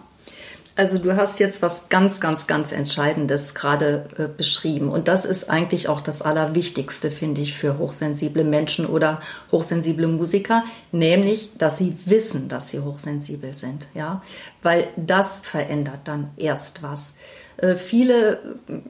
Also 0.77 0.99
du 0.99 1.15
hast 1.15 1.39
jetzt 1.39 1.63
was 1.63 1.89
ganz, 1.89 2.19
ganz, 2.19 2.45
ganz 2.45 2.71
Entscheidendes 2.71 3.55
gerade 3.55 4.07
äh, 4.15 4.27
beschrieben. 4.27 4.89
Und 4.89 5.07
das 5.07 5.25
ist 5.25 5.49
eigentlich 5.49 5.89
auch 5.89 6.01
das 6.01 6.21
Allerwichtigste, 6.21 7.09
finde 7.09 7.41
ich, 7.41 7.57
für 7.57 7.79
hochsensible 7.79 8.43
Menschen 8.43 8.85
oder 8.85 9.19
hochsensible 9.51 10.07
Musiker, 10.07 10.63
nämlich, 10.91 11.57
dass 11.57 11.79
sie 11.79 11.97
wissen, 12.05 12.47
dass 12.47 12.69
sie 12.69 12.79
hochsensibel 12.79 13.55
sind. 13.55 13.87
Ja, 13.95 14.21
weil 14.61 14.87
das 14.97 15.39
verändert 15.39 16.01
dann 16.03 16.29
erst 16.37 16.83
was. 16.83 17.15
Äh, 17.57 17.75
viele, 17.75 18.39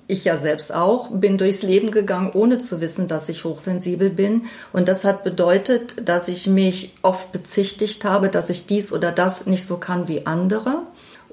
ich 0.07 0.25
ja 0.25 0.37
selbst 0.37 0.73
auch, 0.73 1.09
bin 1.11 1.37
durchs 1.37 1.63
Leben 1.63 1.91
gegangen, 1.91 2.31
ohne 2.33 2.59
zu 2.59 2.81
wissen, 2.81 3.07
dass 3.07 3.29
ich 3.29 3.45
hochsensibel 3.45 4.09
bin. 4.09 4.45
Und 4.73 4.87
das 4.87 5.05
hat 5.05 5.23
bedeutet, 5.23 6.07
dass 6.07 6.27
ich 6.27 6.47
mich 6.47 6.95
oft 7.01 7.31
bezichtigt 7.31 8.03
habe, 8.03 8.29
dass 8.29 8.49
ich 8.49 8.65
dies 8.65 8.91
oder 8.91 9.11
das 9.11 9.45
nicht 9.45 9.65
so 9.65 9.77
kann 9.77 10.07
wie 10.07 10.25
andere. 10.25 10.81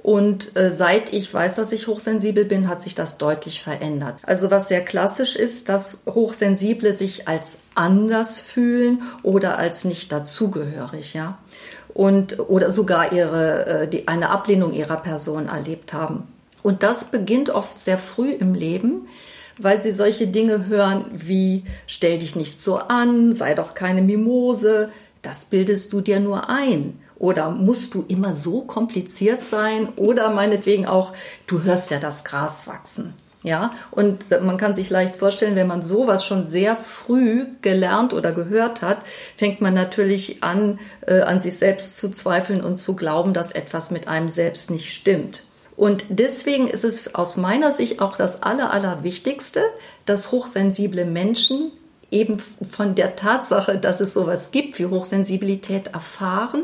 Und 0.04 0.54
äh, 0.54 0.70
seit 0.70 1.14
ich 1.14 1.32
weiß, 1.32 1.56
dass 1.56 1.72
ich 1.72 1.86
hochsensibel 1.86 2.44
bin, 2.44 2.68
hat 2.68 2.82
sich 2.82 2.94
das 2.94 3.16
deutlich 3.16 3.62
verändert. 3.62 4.16
Also 4.22 4.50
was 4.50 4.68
sehr 4.68 4.82
klassisch 4.82 5.34
ist, 5.34 5.70
dass 5.70 6.02
Hochsensible 6.06 6.94
sich 6.94 7.26
als 7.26 7.56
anders 7.74 8.38
fühlen 8.38 9.02
oder 9.22 9.56
als 9.56 9.86
nicht 9.86 10.12
dazugehörig, 10.12 11.14
ja. 11.14 11.38
und 11.94 12.38
oder 12.38 12.70
sogar 12.70 13.12
ihre 13.12 13.66
äh, 13.66 13.88
die 13.88 14.06
eine 14.06 14.28
Ablehnung 14.28 14.74
ihrer 14.74 14.98
Person 14.98 15.48
erlebt 15.48 15.94
haben. 15.94 16.28
Und 16.64 16.82
das 16.82 17.10
beginnt 17.10 17.50
oft 17.50 17.78
sehr 17.78 17.98
früh 17.98 18.30
im 18.30 18.54
Leben, 18.54 19.06
weil 19.58 19.82
sie 19.82 19.92
solche 19.92 20.26
Dinge 20.26 20.66
hören 20.66 21.04
wie 21.12 21.64
stell 21.86 22.18
dich 22.18 22.36
nicht 22.36 22.62
so 22.62 22.78
an, 22.78 23.34
sei 23.34 23.54
doch 23.54 23.74
keine 23.74 24.00
Mimose, 24.00 24.88
das 25.20 25.44
bildest 25.44 25.92
du 25.92 26.00
dir 26.00 26.20
nur 26.20 26.48
ein. 26.48 26.98
Oder 27.18 27.50
musst 27.50 27.92
du 27.92 28.02
immer 28.08 28.34
so 28.34 28.62
kompliziert 28.62 29.44
sein? 29.44 29.90
Oder 29.96 30.30
meinetwegen 30.30 30.86
auch, 30.86 31.12
du 31.46 31.64
hörst 31.64 31.90
ja 31.90 31.98
das 31.98 32.24
Gras 32.24 32.66
wachsen. 32.66 33.12
Ja, 33.42 33.74
und 33.90 34.30
man 34.30 34.56
kann 34.56 34.72
sich 34.72 34.88
leicht 34.88 35.16
vorstellen, 35.16 35.56
wenn 35.56 35.66
man 35.66 35.82
sowas 35.82 36.24
schon 36.24 36.48
sehr 36.48 36.76
früh 36.76 37.44
gelernt 37.60 38.14
oder 38.14 38.32
gehört 38.32 38.80
hat, 38.80 39.02
fängt 39.36 39.60
man 39.60 39.74
natürlich 39.74 40.42
an, 40.42 40.78
äh, 41.06 41.20
an 41.20 41.40
sich 41.40 41.58
selbst 41.58 41.98
zu 41.98 42.08
zweifeln 42.08 42.62
und 42.62 42.78
zu 42.78 42.96
glauben, 42.96 43.34
dass 43.34 43.52
etwas 43.52 43.90
mit 43.90 44.08
einem 44.08 44.30
selbst 44.30 44.70
nicht 44.70 44.90
stimmt. 44.90 45.44
Und 45.76 46.04
deswegen 46.08 46.68
ist 46.68 46.84
es 46.84 47.14
aus 47.14 47.36
meiner 47.36 47.72
Sicht 47.72 48.00
auch 48.00 48.16
das 48.16 48.42
Aller, 48.42 48.72
Allerwichtigste, 48.72 49.62
dass 50.06 50.30
hochsensible 50.30 51.04
Menschen 51.04 51.72
eben 52.10 52.38
von 52.38 52.94
der 52.94 53.16
Tatsache, 53.16 53.78
dass 53.78 54.00
es 54.00 54.14
sowas 54.14 54.50
gibt 54.52 54.78
wie 54.78 54.86
Hochsensibilität 54.86 55.88
erfahren, 55.88 56.62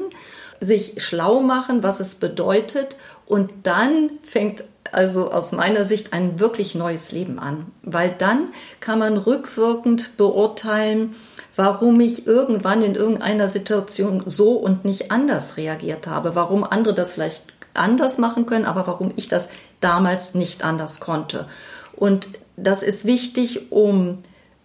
sich 0.60 1.02
schlau 1.02 1.40
machen, 1.40 1.82
was 1.82 1.98
es 1.98 2.14
bedeutet. 2.14 2.96
Und 3.26 3.50
dann 3.64 4.10
fängt 4.22 4.64
also 4.92 5.30
aus 5.30 5.52
meiner 5.52 5.84
Sicht 5.84 6.12
ein 6.12 6.38
wirklich 6.38 6.74
neues 6.74 7.12
Leben 7.12 7.38
an, 7.38 7.66
weil 7.82 8.14
dann 8.16 8.48
kann 8.80 8.98
man 8.98 9.16
rückwirkend 9.16 10.16
beurteilen, 10.16 11.14
warum 11.56 12.00
ich 12.00 12.26
irgendwann 12.26 12.82
in 12.82 12.94
irgendeiner 12.94 13.48
Situation 13.48 14.22
so 14.26 14.52
und 14.52 14.84
nicht 14.84 15.10
anders 15.10 15.56
reagiert 15.56 16.06
habe, 16.06 16.34
warum 16.34 16.64
andere 16.64 16.94
das 16.94 17.12
vielleicht 17.12 17.49
anders 17.74 18.18
machen 18.18 18.46
können, 18.46 18.64
aber 18.64 18.86
warum 18.86 19.12
ich 19.16 19.28
das 19.28 19.48
damals 19.80 20.34
nicht 20.34 20.64
anders 20.64 21.00
konnte. 21.00 21.46
Und 21.94 22.28
das 22.56 22.82
ist 22.82 23.04
wichtig, 23.04 23.70
um 23.70 24.18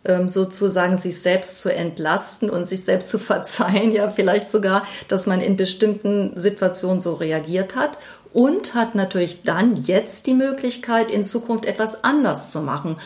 ähm, 0.05 0.29
sozusagen 0.29 0.97
sich 0.97 1.21
selbst 1.21 1.59
zu 1.59 1.74
entlasten 1.74 2.50
und 2.50 2.67
sich 2.67 2.83
selbst 2.83 3.09
zu 3.09 3.19
verzeihen, 3.19 3.91
ja 3.91 4.12
vielleicht 4.12 4.50
sogar, 4.50 4.85
dass 5.07 5.25
man 5.25 5.41
in 5.41 5.57
bestimmten 5.57 6.39
Situationen 6.39 7.01
so 7.01 7.13
reagiert 7.13 7.75
hat 7.75 7.97
und 8.33 8.75
hat 8.75 8.95
natürlich 8.95 9.43
dann 9.43 9.83
jetzt 9.83 10.27
die 10.27 10.33
Möglichkeit, 10.33 11.09
in 11.09 11.24
Zukunft 11.24 11.65
etwas 11.65 12.03
anders 12.03 12.51
zu 12.51 12.62
machen, 12.62 12.97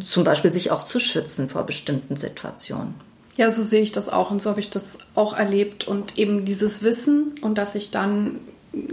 zum 0.00 0.24
Beispiel 0.24 0.52
sich 0.52 0.70
auch 0.70 0.84
zu 0.84 1.00
schützen 1.00 1.48
vor 1.48 1.64
bestimmten 1.64 2.16
Situationen. 2.16 2.94
Ja, 3.36 3.50
so 3.50 3.62
sehe 3.62 3.80
ich 3.80 3.92
das 3.92 4.10
auch 4.10 4.30
und 4.30 4.42
so 4.42 4.50
habe 4.50 4.60
ich 4.60 4.68
das 4.68 4.98
auch 5.14 5.34
erlebt 5.34 5.88
und 5.88 6.18
eben 6.18 6.44
dieses 6.44 6.82
Wissen 6.82 7.34
und 7.40 7.56
dass 7.56 7.74
ich 7.74 7.90
dann 7.90 8.40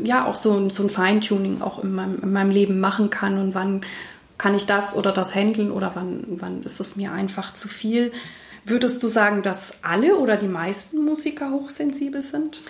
ja 0.04 0.26
auch 0.26 0.36
so, 0.36 0.70
so 0.70 0.84
ein 0.84 0.90
Feintuning 0.90 1.62
auch 1.62 1.84
in 1.84 1.94
meinem, 1.94 2.20
in 2.22 2.32
meinem 2.32 2.52
Leben 2.52 2.80
machen 2.80 3.10
kann 3.10 3.38
und 3.38 3.56
wann 3.56 3.82
kann 4.38 4.56
ich 4.56 4.66
das 4.66 4.96
oder 4.96 5.12
das 5.12 5.36
handeln 5.36 5.72
oder 5.72 5.92
wann, 5.96 6.24
wann 6.40 6.64
ist 6.64 6.80
es 6.80 6.96
mir 6.96 7.12
einfach 7.12 7.54
zu 7.54 7.68
viel. 7.68 8.12
Würdest 8.66 9.04
du 9.04 9.08
sagen, 9.08 9.42
dass 9.42 9.74
alle 9.82 10.18
oder 10.18 10.38
die 10.38 10.48
meisten 10.48 11.04
Musiker 11.04 11.52
hochsensibel 11.52 12.22
sind? 12.22 12.62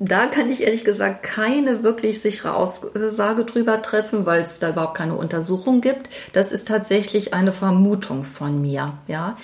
Da 0.00 0.26
kann 0.26 0.50
ich 0.50 0.62
ehrlich 0.62 0.84
gesagt 0.84 1.22
keine 1.22 1.84
wirklich 1.84 2.20
sichere 2.20 2.54
Aussage 2.54 3.44
drüber 3.44 3.80
treffen, 3.80 4.26
weil 4.26 4.42
es 4.42 4.58
da 4.58 4.70
überhaupt 4.70 4.96
keine 4.96 5.14
Untersuchung 5.14 5.80
gibt. 5.80 6.08
Das 6.32 6.50
ist 6.50 6.66
tatsächlich 6.66 7.32
eine 7.32 7.52
Vermutung 7.52 8.24
von 8.24 8.60
mir, 8.60 8.98
ja. 9.06 9.36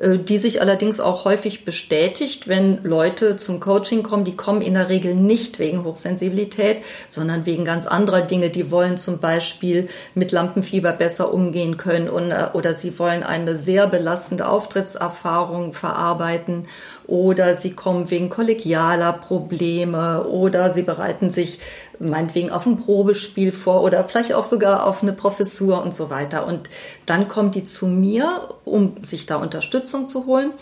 Äh, 0.00 0.18
die 0.18 0.38
sich 0.38 0.60
allerdings 0.60 1.00
auch 1.00 1.24
häufig 1.24 1.64
bestätigt, 1.64 2.48
wenn 2.48 2.82
Leute 2.84 3.36
zum 3.36 3.60
Coaching 3.60 4.02
kommen. 4.02 4.24
Die 4.24 4.36
kommen 4.36 4.62
in 4.62 4.74
der 4.74 4.88
Regel 4.88 5.14
nicht 5.14 5.58
wegen 5.58 5.84
Hochsensibilität, 5.84 6.78
sondern 7.08 7.46
wegen 7.46 7.64
ganz 7.64 7.86
anderer 7.86 8.22
Dinge. 8.22 8.50
Die 8.50 8.70
wollen 8.70 8.98
zum 8.98 9.18
Beispiel 9.18 9.88
mit 10.14 10.32
Lampenfieber 10.32 10.92
besser 10.92 11.32
umgehen 11.32 11.76
können 11.76 12.08
und, 12.08 12.30
äh, 12.30 12.48
oder 12.52 12.74
sie 12.74 12.98
wollen 12.98 13.22
eine 13.22 13.56
sehr 13.56 13.86
belastende 13.86 14.48
Auftrittserfahrung 14.48 15.72
verarbeiten 15.72 16.66
oder 17.06 17.56
sie 17.56 17.72
kommen 17.72 18.10
wegen 18.10 18.30
kollegialer 18.30 19.12
Probleme 19.12 20.24
oder 20.24 20.72
sie 20.72 20.82
bereiten 20.82 21.30
sich 21.30 21.60
meinetwegen 21.98 22.50
auf 22.50 22.66
ein 22.66 22.76
Probespiel 22.76 23.52
vor 23.52 23.82
oder 23.82 24.04
vielleicht 24.04 24.34
auch 24.34 24.44
sogar 24.44 24.86
auf 24.86 25.02
eine 25.02 25.12
Professur 25.12 25.82
und 25.82 25.94
so 25.94 26.10
weiter. 26.10 26.46
Und 26.46 26.68
dann 27.06 27.28
kommen 27.28 27.50
die 27.50 27.64
zu 27.64 27.86
mir, 27.86 28.48
um 28.64 29.04
sich 29.04 29.26
da 29.26 29.36
Unterstützung 29.36 30.06
zu 30.06 30.26
holen. 30.26 30.52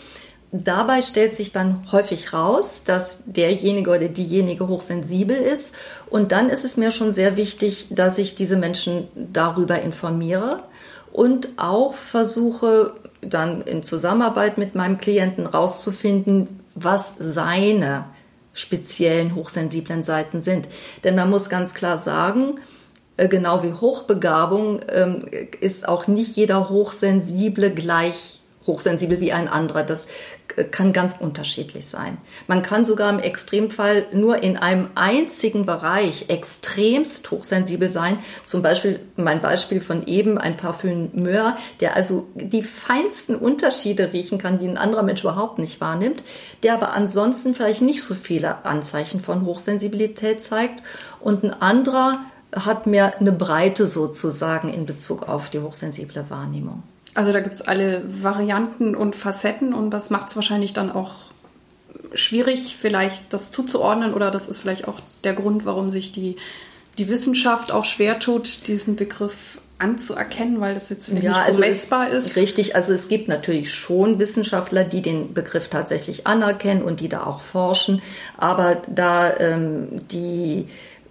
Dabei 0.51 1.01
stellt 1.01 1.35
sich 1.35 1.51
dann 1.51 1.85
häufig 1.91 2.31
raus, 2.31 2.83
dass 2.85 3.23
derjenige 3.25 3.89
oder 3.89 4.07
diejenige 4.07 4.67
hochsensibel 4.67 5.35
ist. 5.35 5.73
Und 6.09 6.31
dann 6.31 6.49
ist 6.49 6.63
es 6.63 6.77
mir 6.77 6.91
schon 6.91 7.11
sehr 7.11 7.35
wichtig, 7.35 7.87
dass 7.89 8.17
ich 8.17 8.35
diese 8.35 8.55
Menschen 8.55 9.07
darüber 9.15 9.81
informiere 9.81 10.63
und 11.11 11.49
auch 11.57 11.93
versuche, 11.93 12.93
dann 13.21 13.63
in 13.63 13.83
Zusammenarbeit 13.83 14.57
mit 14.57 14.75
meinem 14.75 14.97
Klienten 14.97 15.45
rauszufinden, 15.45 16.59
was 16.75 17.13
seine 17.19 18.05
speziellen 18.55 19.35
hochsensiblen 19.35 20.01
Seiten 20.01 20.41
sind. 20.41 20.67
Denn 21.03 21.15
man 21.15 21.29
muss 21.29 21.49
ganz 21.49 21.75
klar 21.75 21.99
sagen, 21.99 22.55
äh, 23.17 23.27
genau 23.27 23.61
wie 23.61 23.73
Hochbegabung 23.73 24.79
ähm, 24.89 25.25
ist 25.59 25.87
auch 25.87 26.07
nicht 26.07 26.35
jeder 26.35 26.69
Hochsensible 26.69 27.71
gleich 27.71 28.39
hochsensibel 28.65 29.19
wie 29.19 29.31
ein 29.31 29.47
anderer. 29.47 29.83
Das 29.83 30.07
kann 30.71 30.93
ganz 30.93 31.15
unterschiedlich 31.19 31.85
sein. 31.85 32.17
Man 32.47 32.61
kann 32.61 32.85
sogar 32.85 33.09
im 33.09 33.19
Extremfall 33.19 34.05
nur 34.13 34.41
in 34.41 34.57
einem 34.57 34.89
einzigen 34.95 35.65
Bereich 35.65 36.29
extremst 36.29 37.29
hochsensibel 37.31 37.91
sein. 37.91 38.19
Zum 38.43 38.61
Beispiel 38.61 38.99
mein 39.17 39.41
Beispiel 39.41 39.81
von 39.81 40.07
eben, 40.07 40.37
ein 40.37 40.57
Parfümeur, 40.57 41.57
der 41.79 41.95
also 41.95 42.27
die 42.35 42.63
feinsten 42.63 43.35
Unterschiede 43.35 44.13
riechen 44.13 44.37
kann, 44.37 44.59
die 44.59 44.67
ein 44.67 44.77
anderer 44.77 45.03
Mensch 45.03 45.21
überhaupt 45.21 45.59
nicht 45.59 45.81
wahrnimmt, 45.81 46.23
der 46.63 46.73
aber 46.73 46.93
ansonsten 46.93 47.55
vielleicht 47.55 47.81
nicht 47.81 48.03
so 48.03 48.15
viele 48.15 48.65
Anzeichen 48.65 49.21
von 49.21 49.45
Hochsensibilität 49.45 50.41
zeigt 50.41 50.81
und 51.19 51.43
ein 51.43 51.53
anderer 51.53 52.19
hat 52.55 52.87
mehr 52.87 53.19
eine 53.19 53.31
Breite 53.31 53.85
sozusagen 53.87 54.69
in 54.69 54.85
Bezug 54.85 55.27
auf 55.27 55.49
die 55.49 55.59
hochsensible 55.59 56.29
Wahrnehmung. 56.29 56.83
Also 57.15 57.31
da 57.31 57.39
gibt 57.39 57.55
es 57.55 57.61
alle 57.61 58.03
Varianten 58.21 58.93
und 58.93 59.15
Facetten 59.15 59.73
und 59.73 59.89
das 59.89 60.09
macht 60.09 60.27
es 60.27 60.35
wahrscheinlich 60.35 60.73
dann 60.73 60.91
auch 60.91 61.13
schwierig, 62.13 62.77
vielleicht 62.79 63.33
das 63.33 63.51
zuzuordnen 63.51 64.13
oder 64.13 64.31
das 64.31 64.47
ist 64.47 64.59
vielleicht 64.59 64.87
auch 64.87 64.99
der 65.23 65.33
Grund, 65.33 65.65
warum 65.65 65.89
sich 65.89 66.11
die, 66.11 66.35
die 66.97 67.07
Wissenschaft 67.07 67.71
auch 67.71 67.85
schwer 67.85 68.19
tut, 68.19 68.67
diesen 68.67 68.97
Begriff 68.97 69.59
anzuerkennen, 69.77 70.61
weil 70.61 70.73
das 70.73 70.89
jetzt 70.89 71.07
ja, 71.09 71.15
nicht 71.15 71.23
so 71.23 71.33
also 71.33 71.59
messbar 71.59 72.09
ist. 72.09 72.35
Richtig, 72.35 72.75
also 72.75 72.93
es 72.93 73.07
gibt 73.07 73.27
natürlich 73.27 73.73
schon 73.73 74.19
Wissenschaftler, 74.19 74.83
die 74.83 75.01
den 75.01 75.33
Begriff 75.33 75.67
tatsächlich 75.67 76.27
anerkennen 76.27 76.81
und 76.81 76.99
die 76.99 77.09
da 77.09 77.25
auch 77.25 77.41
forschen, 77.41 78.01
aber 78.37 78.81
da 78.87 79.37
ähm, 79.37 80.07
die 80.11 80.67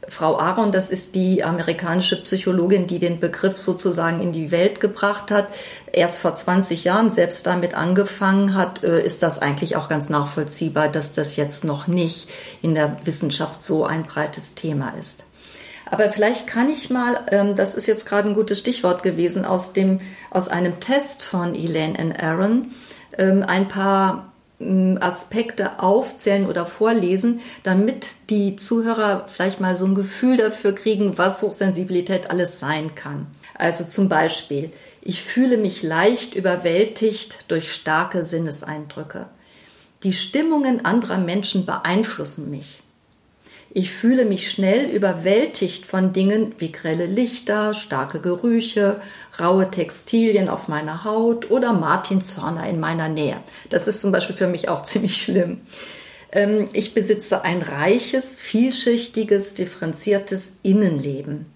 Frau 0.08 0.38
Aaron, 0.38 0.72
das 0.72 0.90
ist 0.90 1.14
die 1.14 1.44
amerikanische 1.44 2.22
Psychologin, 2.22 2.86
die 2.86 2.98
den 2.98 3.20
Begriff 3.20 3.56
sozusagen 3.56 4.20
in 4.20 4.32
die 4.32 4.50
Welt 4.50 4.80
gebracht 4.80 5.30
hat, 5.30 5.48
erst 5.92 6.20
vor 6.20 6.34
20 6.34 6.84
Jahren 6.84 7.10
selbst 7.10 7.46
damit 7.46 7.74
angefangen 7.74 8.54
hat, 8.54 8.82
äh, 8.84 9.02
ist 9.02 9.22
das 9.22 9.38
eigentlich 9.40 9.76
auch 9.76 9.88
ganz 9.88 10.08
nachvollziehbar, 10.08 10.88
dass 10.88 11.12
das 11.12 11.36
jetzt 11.36 11.64
noch 11.64 11.86
nicht 11.86 12.28
in 12.62 12.74
der 12.74 12.96
Wissenschaft 13.04 13.62
so 13.62 13.84
ein 13.84 14.04
breites 14.04 14.54
Thema 14.54 14.92
ist. 15.00 15.24
Aber 15.90 16.10
vielleicht 16.10 16.46
kann 16.46 16.68
ich 16.70 16.90
mal, 16.90 17.20
ähm, 17.30 17.56
das 17.56 17.74
ist 17.74 17.86
jetzt 17.86 18.06
gerade 18.06 18.28
ein 18.28 18.34
gutes 18.34 18.58
Stichwort 18.58 19.02
gewesen, 19.02 19.44
aus, 19.44 19.72
dem, 19.72 20.00
aus 20.30 20.48
einem 20.48 20.80
Test 20.80 21.22
von 21.22 21.54
Elaine 21.54 21.98
and 21.98 22.22
Aaron 22.22 22.72
ähm, 23.18 23.44
ein 23.46 23.68
paar 23.68 24.33
Aspekte 24.60 25.80
aufzählen 25.80 26.46
oder 26.46 26.64
vorlesen, 26.64 27.40
damit 27.64 28.06
die 28.30 28.56
Zuhörer 28.56 29.26
vielleicht 29.28 29.60
mal 29.60 29.74
so 29.74 29.84
ein 29.84 29.96
Gefühl 29.96 30.36
dafür 30.36 30.74
kriegen, 30.74 31.18
was 31.18 31.42
Hochsensibilität 31.42 32.30
alles 32.30 32.60
sein 32.60 32.94
kann. 32.94 33.26
Also 33.54 33.84
zum 33.84 34.08
Beispiel, 34.08 34.70
ich 35.02 35.22
fühle 35.22 35.58
mich 35.58 35.82
leicht 35.82 36.34
überwältigt 36.34 37.44
durch 37.48 37.72
starke 37.72 38.24
Sinneseindrücke. 38.24 39.26
Die 40.04 40.12
Stimmungen 40.12 40.84
anderer 40.84 41.18
Menschen 41.18 41.66
beeinflussen 41.66 42.50
mich. 42.50 42.83
Ich 43.76 43.90
fühle 43.90 44.24
mich 44.24 44.52
schnell 44.52 44.88
überwältigt 44.88 45.84
von 45.84 46.12
Dingen 46.12 46.54
wie 46.58 46.70
grelle 46.70 47.06
Lichter, 47.06 47.74
starke 47.74 48.20
Gerüche, 48.20 49.00
raue 49.40 49.68
Textilien 49.68 50.48
auf 50.48 50.68
meiner 50.68 51.02
Haut 51.02 51.50
oder 51.50 51.72
Martinshörner 51.72 52.68
in 52.68 52.78
meiner 52.78 53.08
Nähe. 53.08 53.38
Das 53.70 53.88
ist 53.88 54.00
zum 54.00 54.12
Beispiel 54.12 54.36
für 54.36 54.46
mich 54.46 54.68
auch 54.68 54.82
ziemlich 54.84 55.20
schlimm. 55.20 55.62
Ähm, 56.30 56.68
ich 56.72 56.94
besitze 56.94 57.42
ein 57.42 57.62
reiches, 57.62 58.36
vielschichtiges, 58.36 59.54
differenziertes 59.54 60.52
Innenleben. 60.62 61.46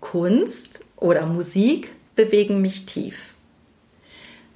Kunst 0.00 0.80
oder 0.96 1.24
Musik 1.24 1.92
bewegen 2.16 2.62
mich 2.62 2.84
tief. 2.84 3.34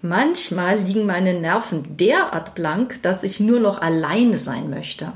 Manchmal 0.03 0.81
liegen 0.81 1.07
meine 1.07 1.35
Nerven 1.35 1.97
derart 1.97 2.57
blank, 2.57 3.01
dass 3.03 3.23
ich 3.23 3.39
nur 3.39 3.61
noch 3.61 3.81
alleine 3.81 4.39
sein 4.39 4.69
möchte. 4.69 5.13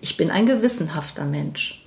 Ich 0.00 0.16
bin 0.16 0.30
ein 0.30 0.46
gewissenhafter 0.46 1.24
Mensch. 1.24 1.82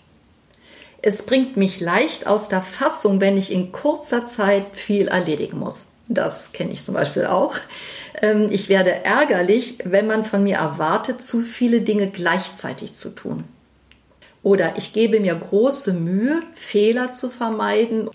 Es 1.01 1.24
bringt 1.25 1.56
mich 1.56 1.80
leicht 1.80 2.28
aus 2.28 2.50
der 2.50 2.62
Fassung, 2.62 3.22
wenn 3.22 3.38
ich 3.38 3.54
in 3.54 3.72
kurzer 3.72 4.25
Zeit 4.25 4.75
viel 4.75 5.08
erledigen 5.08 5.60
muss. 5.60 5.88
Das 6.10 6.51
kenne 6.51 6.72
ich 6.72 6.84
zum 6.84 6.96
Beispiel 6.96 7.25
auch. 7.25 7.56
Ähm, 8.22 8.48
ich 8.50 8.68
werde 8.68 9.06
ärgerlich, 9.06 9.78
wenn 9.84 10.08
man 10.08 10.24
von 10.24 10.44
mir 10.44 10.58
erwartet, 10.58 11.22
zu 11.22 11.42
viele 11.42 11.82
Dinge 11.82 12.10
gleichzeitig 12.10 12.96
zu 12.96 13.12
tun. 13.12 13.44
Oder 14.42 14.78
ich 14.78 14.94
gebe 14.94 15.20
mir 15.20 15.36
große 15.36 15.94
Mühe, 15.94 16.42
Fehler 16.54 17.12
zu 17.12 17.30
vermeiden 17.30 18.10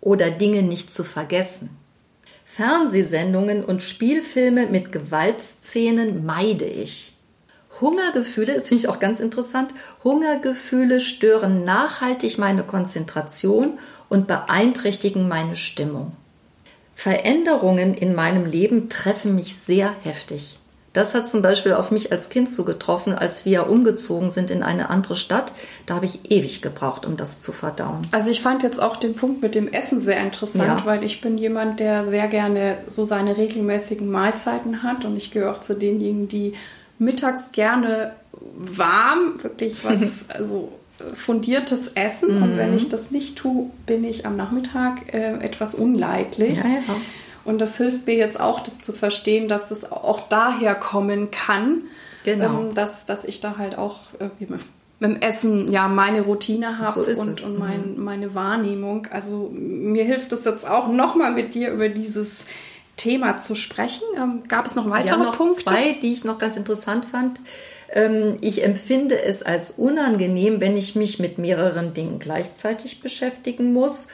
oder 0.00 0.30
Dinge 0.30 0.62
nicht 0.62 0.92
zu 0.92 1.04
vergessen. 1.04 1.70
Fernsehsendungen 2.44 3.64
und 3.64 3.82
Spielfilme 3.82 4.66
mit 4.66 4.92
Gewaltszenen 4.92 6.24
meide 6.26 6.64
ich. 6.64 7.12
Hungergefühle, 7.80 8.54
das 8.54 8.68
finde 8.68 8.84
ich 8.84 8.88
auch 8.88 8.98
ganz 8.98 9.20
interessant, 9.20 9.72
Hungergefühle 10.04 11.00
stören 11.00 11.64
nachhaltig 11.64 12.38
meine 12.38 12.64
Konzentration 12.64 13.78
und 14.08 14.26
beeinträchtigen 14.26 15.28
meine 15.28 15.56
Stimmung. 15.56 16.12
Veränderungen 16.94 17.94
in 17.94 18.14
meinem 18.14 18.44
Leben 18.44 18.88
treffen 18.88 19.34
mich 19.34 19.56
sehr 19.56 19.94
heftig. 20.02 20.58
Das 20.94 21.14
hat 21.14 21.28
zum 21.28 21.42
Beispiel 21.42 21.74
auf 21.74 21.92
mich 21.92 22.10
als 22.10 22.28
Kind 22.28 22.50
zugetroffen, 22.50 23.14
als 23.14 23.44
wir 23.44 23.68
umgezogen 23.68 24.32
sind 24.32 24.50
in 24.50 24.64
eine 24.64 24.90
andere 24.90 25.14
Stadt. 25.14 25.52
Da 25.86 25.94
habe 25.94 26.06
ich 26.06 26.30
ewig 26.30 26.60
gebraucht, 26.60 27.06
um 27.06 27.16
das 27.16 27.40
zu 27.40 27.52
verdauen. 27.52 28.02
Also 28.10 28.30
ich 28.30 28.40
fand 28.40 28.64
jetzt 28.64 28.82
auch 28.82 28.96
den 28.96 29.14
Punkt 29.14 29.40
mit 29.40 29.54
dem 29.54 29.68
Essen 29.68 30.00
sehr 30.00 30.18
interessant, 30.18 30.80
ja. 30.80 30.86
weil 30.86 31.04
ich 31.04 31.20
bin 31.20 31.38
jemand, 31.38 31.78
der 31.78 32.04
sehr 32.04 32.26
gerne 32.26 32.78
so 32.88 33.04
seine 33.04 33.36
regelmäßigen 33.36 34.10
Mahlzeiten 34.10 34.82
hat 34.82 35.04
und 35.04 35.16
ich 35.16 35.30
gehöre 35.30 35.52
auch 35.52 35.60
zu 35.60 35.74
denjenigen, 35.74 36.26
die 36.26 36.54
mittags 36.98 37.52
gerne 37.52 38.14
warm, 38.32 39.42
wirklich 39.42 39.76
was, 39.84 40.28
also 40.28 40.72
fundiertes 41.14 41.92
Essen. 41.94 42.36
Mhm. 42.36 42.42
Und 42.42 42.56
wenn 42.56 42.76
ich 42.76 42.88
das 42.88 43.10
nicht 43.10 43.36
tue, 43.36 43.70
bin 43.86 44.04
ich 44.04 44.26
am 44.26 44.36
Nachmittag 44.36 45.12
äh, 45.12 45.34
etwas 45.40 45.74
unleidlich. 45.74 46.58
Ja, 46.58 46.64
ja. 46.64 46.96
Und 47.44 47.60
das 47.60 47.76
hilft 47.76 48.06
mir 48.06 48.16
jetzt 48.16 48.38
auch, 48.38 48.60
das 48.60 48.80
zu 48.80 48.92
verstehen, 48.92 49.48
dass 49.48 49.68
das 49.68 49.90
auch 49.90 50.28
daher 50.28 50.74
kommen 50.74 51.30
kann. 51.30 51.82
Genau. 52.24 52.60
Ähm, 52.60 52.74
dass, 52.74 53.06
dass 53.06 53.24
ich 53.24 53.40
da 53.40 53.56
halt 53.56 53.78
auch 53.78 54.00
irgendwie 54.18 54.52
mit, 54.52 54.60
mit 55.00 55.10
dem 55.10 55.22
Essen 55.22 55.70
ja 55.70 55.88
meine 55.88 56.22
Routine 56.22 56.78
habe 56.78 57.14
so 57.14 57.22
und, 57.22 57.42
und 57.42 57.58
mein, 57.58 57.94
mhm. 57.94 58.04
meine 58.04 58.34
Wahrnehmung. 58.34 59.06
Also 59.10 59.50
mir 59.54 60.04
hilft 60.04 60.32
es 60.32 60.44
jetzt 60.44 60.66
auch 60.66 60.88
nochmal 60.88 61.32
mit 61.32 61.54
dir 61.54 61.70
über 61.70 61.88
dieses 61.88 62.44
Thema 62.98 63.38
zu 63.38 63.54
sprechen. 63.54 64.04
Ähm, 64.16 64.42
gab 64.46 64.66
es 64.66 64.74
noch 64.74 64.90
weitere 64.90 65.18
ja, 65.18 65.24
noch 65.24 65.38
Punkte? 65.38 65.64
Zwei, 65.64 65.94
die 65.94 66.12
ich 66.12 66.24
noch 66.24 66.38
ganz 66.38 66.56
interessant 66.58 67.06
fand. 67.06 67.40
Ähm, 67.90 68.36
ich 68.42 68.62
empfinde 68.62 69.20
es 69.22 69.42
als 69.42 69.70
unangenehm, 69.70 70.60
wenn 70.60 70.76
ich 70.76 70.94
mich 70.94 71.18
mit 71.18 71.38
mehreren 71.38 71.94
Dingen 71.94 72.18
gleichzeitig 72.18 73.00
beschäftigen 73.00 73.72
muss. 73.72 74.08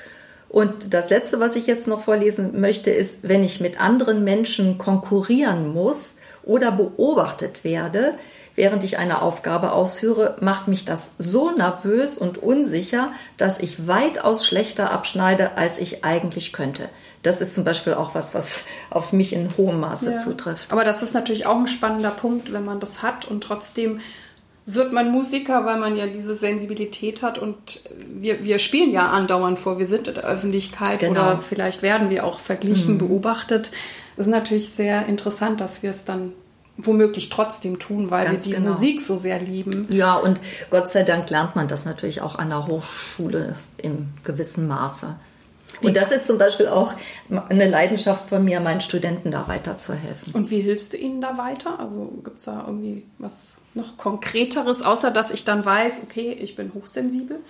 Und 0.48 0.94
das 0.94 1.10
Letzte, 1.10 1.40
was 1.40 1.56
ich 1.56 1.66
jetzt 1.66 1.88
noch 1.88 2.04
vorlesen 2.04 2.60
möchte, 2.60 2.92
ist, 2.92 3.28
wenn 3.28 3.42
ich 3.42 3.60
mit 3.60 3.80
anderen 3.80 4.22
Menschen 4.22 4.78
konkurrieren 4.78 5.72
muss 5.72 6.14
oder 6.44 6.70
beobachtet 6.70 7.64
werde, 7.64 8.14
während 8.54 8.84
ich 8.84 8.98
eine 8.98 9.22
Aufgabe 9.22 9.72
ausführe, 9.72 10.36
macht 10.40 10.68
mich 10.68 10.84
das 10.84 11.10
so 11.18 11.50
nervös 11.50 12.18
und 12.18 12.38
unsicher, 12.38 13.12
dass 13.36 13.58
ich 13.58 13.86
weitaus 13.86 14.46
schlechter 14.46 14.92
abschneide, 14.92 15.56
als 15.56 15.78
ich 15.78 16.04
eigentlich 16.04 16.52
könnte. 16.52 16.88
Das 17.22 17.40
ist 17.40 17.54
zum 17.54 17.64
Beispiel 17.64 17.94
auch 17.94 18.14
was, 18.14 18.34
was 18.34 18.64
auf 18.90 19.12
mich 19.12 19.32
in 19.32 19.48
hohem 19.56 19.80
Maße 19.80 20.12
ja. 20.12 20.16
zutrifft. 20.18 20.70
Aber 20.70 20.84
das 20.84 21.02
ist 21.02 21.14
natürlich 21.14 21.46
auch 21.46 21.56
ein 21.56 21.66
spannender 21.66 22.10
Punkt, 22.10 22.52
wenn 22.52 22.64
man 22.64 22.80
das 22.80 23.02
hat 23.02 23.24
und 23.24 23.42
trotzdem 23.42 24.00
wird 24.66 24.92
man 24.92 25.10
Musiker, 25.10 25.66
weil 25.66 25.78
man 25.78 25.94
ja 25.96 26.06
diese 26.06 26.34
Sensibilität 26.34 27.22
hat 27.22 27.38
und 27.38 27.84
wir, 27.98 28.44
wir 28.44 28.58
spielen 28.58 28.92
ja 28.92 29.10
andauernd 29.10 29.58
vor, 29.58 29.78
wir 29.78 29.86
sind 29.86 30.08
in 30.08 30.14
der 30.14 30.24
Öffentlichkeit 30.24 31.00
genau. 31.00 31.12
oder 31.12 31.38
vielleicht 31.38 31.82
werden 31.82 32.08
wir 32.08 32.24
auch 32.24 32.38
verglichen, 32.38 32.94
mhm. 32.94 32.98
beobachtet. 32.98 33.72
Es 34.16 34.26
ist 34.26 34.30
natürlich 34.30 34.70
sehr 34.70 35.06
interessant, 35.06 35.60
dass 35.60 35.82
wir 35.82 35.90
es 35.90 36.04
dann 36.04 36.32
womöglich 36.76 37.28
trotzdem 37.28 37.78
tun, 37.78 38.10
weil 38.10 38.24
Ganz 38.24 38.46
wir 38.46 38.52
die 38.52 38.56
genau. 38.56 38.68
Musik 38.68 39.00
so 39.00 39.16
sehr 39.16 39.38
lieben. 39.40 39.86
Ja, 39.90 40.16
und 40.16 40.40
Gott 40.70 40.90
sei 40.90 41.02
Dank 41.02 41.30
lernt 41.30 41.54
man 41.56 41.68
das 41.68 41.84
natürlich 41.84 42.20
auch 42.20 42.36
an 42.36 42.48
der 42.48 42.66
Hochschule 42.66 43.56
im 43.76 44.08
gewissen 44.24 44.66
Maße. 44.66 45.14
Und 45.82 45.96
das 45.96 46.12
ist 46.12 46.26
zum 46.26 46.38
Beispiel 46.38 46.68
auch 46.68 46.94
eine 47.48 47.68
Leidenschaft 47.68 48.28
von 48.28 48.44
mir, 48.44 48.60
meinen 48.60 48.80
Studenten 48.80 49.30
da 49.30 49.48
weiterzuhelfen. 49.48 50.32
Und 50.32 50.50
wie 50.50 50.60
hilfst 50.60 50.92
du 50.92 50.96
ihnen 50.96 51.20
da 51.20 51.36
weiter? 51.36 51.78
Also 51.78 52.12
gibt 52.24 52.38
es 52.38 52.44
da 52.44 52.64
irgendwie 52.66 53.04
was 53.18 53.58
noch 53.74 53.96
Konkreteres, 53.96 54.82
außer 54.82 55.10
dass 55.10 55.30
ich 55.30 55.44
dann 55.44 55.64
weiß, 55.64 56.02
okay, 56.04 56.32
ich 56.40 56.56
bin 56.56 56.72
hochsensibel? 56.74 57.40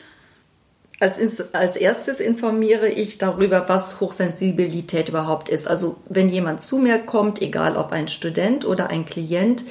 Als, 1.01 1.53
als 1.53 1.77
erstes 1.77 2.21
informiere 2.21 2.89
ich 2.89 3.19
darüber, 3.19 3.69
was 3.69 4.01
Hochsensibilität 4.01 5.09
überhaupt 5.09 5.49
ist. 5.49 5.67
Also 5.67 5.97
wenn 6.09 6.29
jemand 6.29 6.63
zu 6.63 6.79
mir 6.79 6.99
kommt, 6.99 7.43
egal 7.43 7.77
ob 7.77 7.91
ein 7.93 8.09
Student 8.09 8.65
oder 8.65 8.89
ein 8.89 9.05
Klient, 9.05 9.65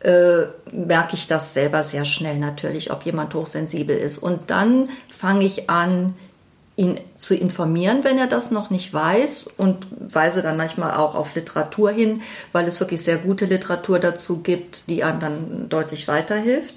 äh, 0.00 0.46
merke 0.72 1.14
ich 1.14 1.26
das 1.26 1.54
selber 1.54 1.82
sehr 1.82 2.04
schnell 2.04 2.38
natürlich, 2.38 2.90
ob 2.90 3.04
jemand 3.04 3.34
hochsensibel 3.34 3.96
ist. 3.96 4.18
Und 4.18 4.50
dann 4.50 4.88
fange 5.10 5.44
ich 5.44 5.68
an, 5.70 6.14
ihn 6.74 6.98
zu 7.16 7.34
informieren, 7.34 8.02
wenn 8.02 8.16
er 8.18 8.26
das 8.26 8.50
noch 8.50 8.70
nicht 8.70 8.92
weiß 8.94 9.44
und 9.58 9.86
weise 10.00 10.40
dann 10.40 10.56
manchmal 10.56 10.94
auch 10.96 11.14
auf 11.14 11.34
Literatur 11.34 11.90
hin, 11.90 12.22
weil 12.52 12.66
es 12.66 12.80
wirklich 12.80 13.02
sehr 13.02 13.18
gute 13.18 13.44
Literatur 13.44 13.98
dazu 13.98 14.38
gibt, 14.38 14.88
die 14.88 15.04
einem 15.04 15.20
dann 15.20 15.68
deutlich 15.68 16.08
weiterhilft. 16.08 16.74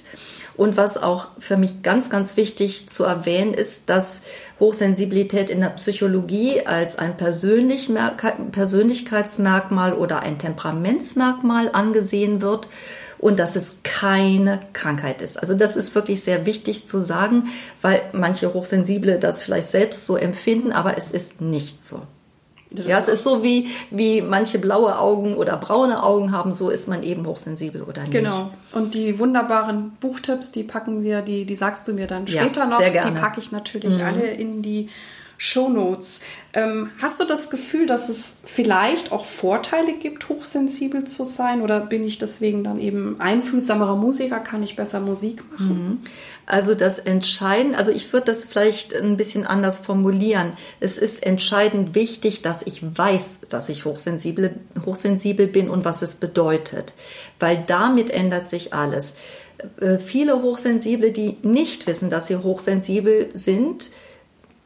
Und 0.58 0.78
was 0.78 1.02
auch 1.02 1.28
für 1.38 1.58
mich 1.58 1.84
ganz, 1.84 2.10
ganz 2.10 2.38
wichtig 2.38 2.90
zu 2.90 3.04
erwähnen 3.04 3.54
ist, 3.54 3.90
dass 3.90 4.22
Hochsensibilität 4.60 5.50
in 5.50 5.62
der 5.62 5.70
Psychologie 5.70 6.66
als 6.66 6.98
ein 6.98 7.18
Persönlichkeitsmerkmal 7.18 9.94
oder 9.94 10.22
ein 10.22 10.40
Temperamentsmerkmal 10.40 11.70
angesehen 11.74 12.42
wird 12.42 12.70
und 13.18 13.40
dass 13.40 13.56
es 13.56 13.78
keine 13.84 14.62
Krankheit 14.74 15.22
ist. 15.22 15.40
Also 15.40 15.56
das 15.56 15.76
ist 15.76 15.96
wirklich 15.96 16.24
sehr 16.24 16.46
wichtig 16.46 16.88
zu 16.88 17.00
sagen, 17.00 17.50
weil 17.82 18.02
manche 18.14 18.54
Hochsensible 18.54 19.20
das 19.20 19.44
vielleicht 19.44 19.70
selbst 19.70 20.06
so 20.06 20.16
empfinden, 20.16 20.72
aber 20.72 20.98
es 20.98 21.12
ist 21.12 21.42
nicht 21.42 21.84
so. 21.84 22.02
Ja, 22.72 23.00
es 23.00 23.08
ist 23.08 23.24
so 23.24 23.44
wie, 23.44 23.68
wie 23.92 24.22
manche 24.22 24.60
blaue 24.60 24.98
Augen 24.98 25.36
oder 25.36 25.56
braune 25.58 26.04
Augen 26.04 26.32
haben, 26.32 26.54
so 26.54 26.70
ist 26.70 26.88
man 26.88 27.04
eben 27.04 27.26
hochsensibel 27.26 27.84
oder 27.84 28.02
nicht. 28.02 28.12
Genau. 28.12 28.52
Und 28.74 28.94
die 28.94 29.20
wunderbaren 29.20 29.92
Buchtipps, 30.00 30.52
die 30.52 30.64
packen 30.64 31.04
wir, 31.04 31.22
die, 31.22 31.46
die 31.46 31.56
sagst 31.56 31.88
du 31.88 31.94
mir 31.94 32.08
dann 32.08 32.28
später 32.28 32.62
ja, 32.62 32.66
noch. 32.66 32.80
Die 32.82 33.20
packe 33.20 33.40
ich 33.40 33.52
natürlich 33.52 34.00
mhm. 34.00 34.06
alle 34.06 34.28
in 34.28 34.62
die 34.62 34.90
Shownotes. 35.38 36.22
Ähm, 36.54 36.92
hast 37.02 37.20
du 37.20 37.26
das 37.26 37.50
Gefühl, 37.50 37.86
dass 37.86 38.10
es 38.10 38.36
vielleicht 38.46 39.12
auch 39.12 39.26
Vorteile 39.26 39.94
gibt, 39.94 40.30
hochsensibel 40.30 41.04
zu 41.04 41.26
sein? 41.26 41.62
Oder 41.62 41.80
bin 41.80 42.04
ich 42.06 42.18
deswegen 42.18 42.64
dann 42.64 42.80
eben 42.80 43.20
einfühlsamerer 43.20 43.96
Musiker? 43.96 44.40
Kann 44.40 44.64
ich 44.64 44.76
besser 44.76 45.02
Musik 45.02 45.44
machen? 45.52 45.90
Mhm. 45.90 46.00
Also 46.46 46.76
das 46.76 47.00
Entscheiden, 47.00 47.74
also 47.76 47.92
ich 47.92 48.14
würde 48.14 48.28
das 48.28 48.46
vielleicht 48.46 48.96
ein 48.96 49.18
bisschen 49.18 49.46
anders 49.48 49.80
formulieren. 49.80 50.54
Es 50.80 50.98
ist 50.98 51.26
entscheidend 51.26 51.96
wichtig, 51.96 52.44
dass 52.44 52.62
ich 52.62 52.82
weiß, 52.98 53.40
dass 53.50 53.68
ich 53.70 53.86
hochsensibel, 53.86 54.56
hochsensibel 54.86 55.48
bin 55.48 55.70
und 55.70 55.86
was 55.86 56.02
es 56.02 56.16
bedeutet. 56.16 56.94
Weil 57.40 57.64
damit 57.66 58.12
ändert 58.12 58.48
sich 58.48 58.74
alles. 58.74 59.16
Äh, 59.80 59.98
viele 59.98 60.42
Hochsensible, 60.42 61.12
die 61.12 61.38
nicht 61.42 61.88
wissen, 61.88 62.10
dass 62.10 62.28
sie 62.28 62.38
hochsensibel 62.38 63.30
sind, 63.34 63.90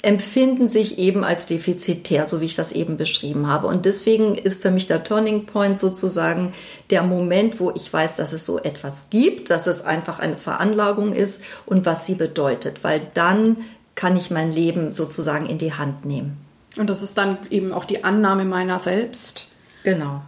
empfinden 0.02 0.70
sich 0.70 0.98
eben 0.98 1.26
als 1.26 1.46
defizitär, 1.46 2.26
so 2.26 2.40
wie 2.40 2.46
ich 2.46 2.56
das 2.56 2.72
eben 2.72 2.96
beschrieben 2.96 3.48
habe. 3.48 3.68
Und 3.68 3.86
deswegen 3.86 4.36
ist 4.36 4.62
für 4.62 4.72
mich 4.72 4.88
der 4.88 5.04
Turning 5.04 5.46
Point 5.46 5.78
sozusagen 5.78 6.54
der 6.90 7.04
Moment, 7.04 7.60
wo 7.60 7.72
ich 7.72 7.92
weiß, 7.92 8.16
dass 8.16 8.32
es 8.32 8.46
so 8.46 8.60
etwas 8.60 9.08
gibt, 9.10 9.50
dass 9.50 9.68
es 9.68 9.82
einfach 9.82 10.20
eine 10.20 10.38
Veranlagung 10.38 11.14
ist 11.14 11.42
und 11.66 11.86
was 11.86 12.06
sie 12.06 12.16
bedeutet, 12.16 12.84
weil 12.84 13.02
dann 13.14 13.58
kann 13.96 14.16
ich 14.16 14.32
mein 14.32 14.54
Leben 14.54 14.94
sozusagen 14.94 15.48
in 15.48 15.58
die 15.58 15.74
Hand 15.74 16.06
nehmen. 16.06 16.38
Und 16.78 16.90
das 16.90 17.02
ist 17.02 17.18
dann 17.18 17.38
eben 17.50 17.74
auch 17.74 17.84
die 17.84 18.06
Annahme 18.06 18.46
meiner 18.46 18.80
selbst. 18.80 19.48
Genau. 19.84 20.22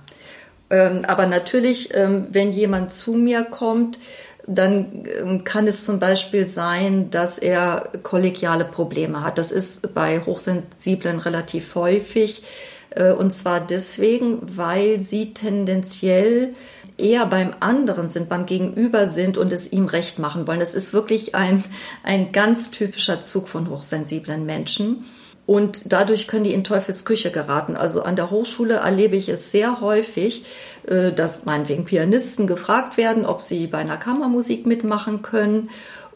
Ähm, 0.70 1.06
aber 1.06 1.28
natürlich, 1.28 1.94
ähm, 1.94 2.28
wenn 2.32 2.52
jemand 2.52 2.94
zu 2.94 3.14
mir 3.14 3.44
kommt, 3.44 4.00
dann 4.48 5.06
ähm, 5.20 5.44
kann 5.44 5.68
es 5.68 5.86
zum 5.86 6.00
Beispiel 6.00 6.48
sein, 6.48 7.10
dass 7.12 7.38
er 7.38 7.90
kollegiale 8.04 8.66
Probleme 8.66 9.24
hat. 9.24 9.38
Das 9.38 9.52
ist 9.52 9.94
bei 9.94 10.22
Hochsensiblen 10.22 11.20
relativ 11.20 11.76
häufig. 11.76 12.44
Äh, 12.92 13.12
und 13.12 13.34
zwar 13.34 13.60
deswegen, 13.60 14.58
weil 14.58 15.00
sie 15.00 15.34
tendenziell 15.34 16.54
eher 16.98 17.26
beim 17.26 17.54
anderen 17.60 18.10
sind, 18.10 18.30
beim 18.30 18.46
Gegenüber 18.46 19.08
sind 19.08 19.38
und 19.38 19.52
es 19.52 19.72
ihm 19.72 19.86
recht 19.86 20.20
machen 20.20 20.48
wollen. 20.48 20.60
Das 20.60 20.74
ist 20.74 20.94
wirklich 20.94 21.36
ein, 21.36 21.64
ein 22.04 22.32
ganz 22.32 22.72
typischer 22.72 23.22
Zug 23.22 23.48
von 23.48 23.70
hochsensiblen 23.70 24.46
Menschen. 24.46 25.06
Und 25.48 25.92
dadurch 25.92 26.28
können 26.28 26.44
die 26.44 26.54
in 26.54 26.64
Teufels 26.64 27.04
Küche 27.04 27.32
geraten. 27.32 27.76
Also 27.76 28.04
an 28.04 28.16
der 28.16 28.30
Hochschule 28.30 28.76
erlebe 28.76 29.16
ich 29.16 29.28
es 29.28 29.52
sehr 29.52 29.82
häufig, 29.82 30.46
äh, 30.88 31.12
dass 31.12 31.46
meinetwegen 31.46 31.86
Pianisten 31.86 32.48
gefragt 32.48 32.98
werden, 32.98 33.26
ob 33.26 33.42
sie 33.42 33.68
bei 33.68 33.80
einer 33.80 33.98
Kammermusik 33.98 34.66
mitmachen 34.66 35.22
können. 35.22 35.70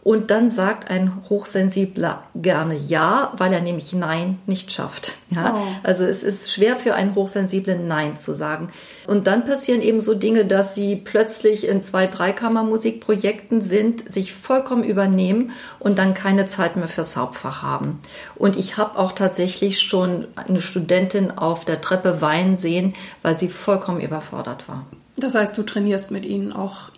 Und 0.04 0.30
dann 0.30 0.52
sagt 0.52 0.92
ein 0.92 1.24
Hochsensibler 1.30 2.24
gerne 2.36 2.76
Ja, 2.76 3.34
weil 3.38 3.52
er 3.52 3.62
nämlich 3.62 3.92
Nein 3.94 4.38
nicht 4.46 4.72
schafft. 4.72 5.14
Ja? 5.32 5.56
Oh. 5.56 5.68
Also 5.82 6.04
es 6.04 6.22
ist 6.22 6.54
schwer 6.54 6.76
für 6.78 6.94
einen 6.94 7.16
Hochsensiblen 7.16 7.88
Nein 7.88 8.16
zu 8.16 8.34
sagen. 8.34 8.70
Und 9.08 9.28
dann 9.28 9.46
passieren 9.46 9.82
eben 9.82 10.02
so 10.02 10.14
Dinge, 10.14 10.46
dass 10.46 10.76
sie 10.76 10.96
plötzlich 10.96 11.68
in 11.68 11.82
zwei, 11.82 12.08
drei 12.08 12.32
Kammermusikprojekten 12.32 13.62
sind, 13.62 14.12
sich 14.12 14.34
vollkommen 14.34 14.84
übernehmen 14.84 15.52
und 15.80 15.98
dann 15.98 16.14
keine 16.14 16.48
Zeit 16.48 16.76
mehr 16.76 16.88
fürs 16.88 17.16
Hauptfach 17.16 17.62
haben. 17.62 18.00
Und 18.36 18.58
ich 18.58 18.78
habe 18.78 18.98
auch 18.98 19.12
tatsächlich 19.12 19.80
schon 19.80 20.28
eine 20.36 20.62
Studentin 20.62 21.32
auf 21.32 21.66
der 21.66 21.82
Treppe 21.82 22.22
weinen 22.22 22.58
sehen, 22.58 22.96
weil 23.22 23.38
sie 23.38 23.50
vollkommen 23.50 24.02
überfordert 24.02 24.68
war. 24.68 24.86
Das 25.18 25.36
heißt, 25.36 25.58
du 25.58 25.64
trainierst 25.64 26.12
mit 26.12 26.26
ihnen 26.26 26.52
auch 26.52 26.90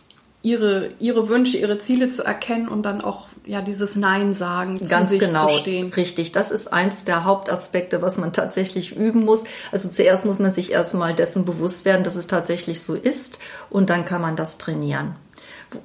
ihre, 0.41 0.91
ihre 0.99 1.29
Wünsche, 1.29 1.57
ihre 1.57 1.77
Ziele 1.77 2.09
zu 2.09 2.23
erkennen 2.23 2.67
und 2.67 2.83
dann 2.83 3.01
auch 3.01 3.27
ja 3.47 3.61
dieses 3.61 3.95
Nein 3.95 4.33
sagen, 4.33 4.77
zu 4.77 4.87
Ganz 4.87 5.09
sich 5.09 5.19
genau, 5.19 5.47
zu 5.47 5.55
stehen. 5.55 5.91
Richtig, 5.93 6.31
das 6.31 6.51
ist 6.51 6.71
eins 6.71 7.05
der 7.05 7.23
Hauptaspekte, 7.23 8.01
was 8.01 8.17
man 8.17 8.33
tatsächlich 8.33 8.95
üben 8.95 9.25
muss. 9.25 9.43
Also 9.71 9.89
zuerst 9.89 10.25
muss 10.25 10.39
man 10.39 10.51
sich 10.51 10.71
erstmal 10.71 11.13
dessen 11.13 11.45
bewusst 11.45 11.85
werden, 11.85 12.03
dass 12.03 12.15
es 12.15 12.27
tatsächlich 12.27 12.81
so 12.81 12.93
ist 12.93 13.39
und 13.69 13.89
dann 13.89 14.05
kann 14.05 14.21
man 14.21 14.35
das 14.35 14.57
trainieren. 14.57 15.15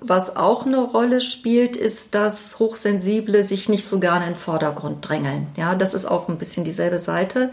Was 0.00 0.36
auch 0.36 0.64
eine 0.64 0.78
Rolle 0.78 1.20
spielt, 1.20 1.76
ist, 1.76 2.14
dass 2.14 2.58
Hochsensible 2.58 3.42
sich 3.42 3.68
nicht 3.68 3.86
so 3.86 3.98
gerne 3.98 4.26
in 4.26 4.32
den 4.34 4.38
Vordergrund 4.38 5.08
drängeln. 5.08 5.48
Ja, 5.56 5.74
das 5.74 5.94
ist 5.94 6.06
auch 6.06 6.28
ein 6.28 6.38
bisschen 6.38 6.64
dieselbe 6.64 6.98
Seite. 6.98 7.50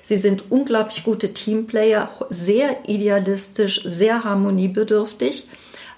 Sie 0.00 0.16
sind 0.16 0.50
unglaublich 0.50 1.04
gute 1.04 1.32
Teamplayer, 1.32 2.10
sehr 2.28 2.88
idealistisch, 2.88 3.82
sehr 3.84 4.24
harmoniebedürftig. 4.24 5.46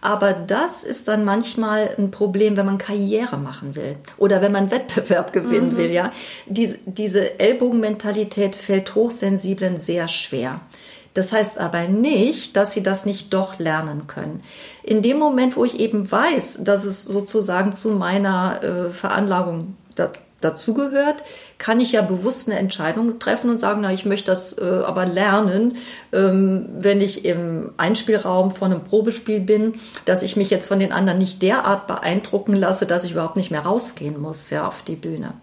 Aber 0.05 0.35
das 0.35 0.85
ist 0.85 1.09
dann 1.09 1.25
manchmal 1.25 1.95
ein 1.97 2.11
Problem, 2.11 2.59
wenn 2.59 2.67
man 2.67 2.77
Karriere 2.77 3.38
machen 3.38 3.75
will 3.75 3.97
oder 4.19 4.43
wenn 4.43 4.53
man 4.53 4.71
Wettbewerb 4.71 5.33
gewinnen 5.33 5.73
mhm. 5.73 5.77
will. 5.79 5.90
Ja, 5.93 6.12
diese, 6.45 6.77
diese 6.85 7.40
Ellbogenmentalität 7.40 8.55
fällt 8.55 8.95
Hochsensiblen 8.95 9.81
sehr 9.81 10.09
schwer. 10.09 10.61
Das 11.14 11.33
heißt 11.33 11.59
aber 11.59 11.88
nicht, 11.88 12.55
dass 12.55 12.73
sie 12.73 12.83
das 12.83 13.07
nicht 13.07 13.33
doch 13.33 13.59
lernen 13.59 14.07
können. 14.07 14.43
In 14.83 15.01
dem 15.01 15.19
Moment, 15.19 15.57
wo 15.57 15.64
ich 15.64 15.81
eben 15.81 16.11
weiß, 16.11 16.59
dass 16.61 16.85
es 16.85 17.05
sozusagen 17.05 17.73
zu 17.73 17.88
meiner 17.88 18.62
äh, 18.62 18.90
Veranlagung 18.90 19.77
da, 19.95 20.12
dazugehört, 20.45 21.17
kann 21.59 21.81
ich 21.81 21.93
ja 21.93 22.03
bewusst 22.03 22.49
eine 22.49 22.59
Entscheidung 22.59 23.19
treffen 23.19 23.51
und 23.51 23.59
sagen, 23.59 23.81
na, 23.83 23.93
ich 23.93 24.05
möchte 24.05 24.27
das 24.27 24.59
äh, 24.59 24.63
aber 24.63 25.07
lernen, 25.07 25.77
ähm, 26.13 26.67
wenn 26.79 27.01
ich 27.01 27.25
im 27.25 27.73
Einspielraum 27.77 28.51
von 28.51 28.73
einem 28.73 28.85
Probespiel 28.85 29.41
bin, 29.41 29.75
dass 30.05 30.23
ich 30.23 30.37
mich 30.37 30.51
jetzt 30.51 30.67
von 30.67 30.79
den 30.79 30.93
anderen 30.93 31.19
nicht 31.19 31.43
derart 31.43 31.87
beeindrucken 31.87 32.55
lasse, 32.55 32.87
dass 32.87 33.05
ich 33.05 33.13
überhaupt 33.13 33.37
nicht 33.37 33.51
mehr 33.51 33.63
rausgehen 33.63 34.21
muss, 34.21 34.51
ja, 34.51 34.67
auf 34.69 34.83
die 34.83 34.97
Bühne. 34.97 35.35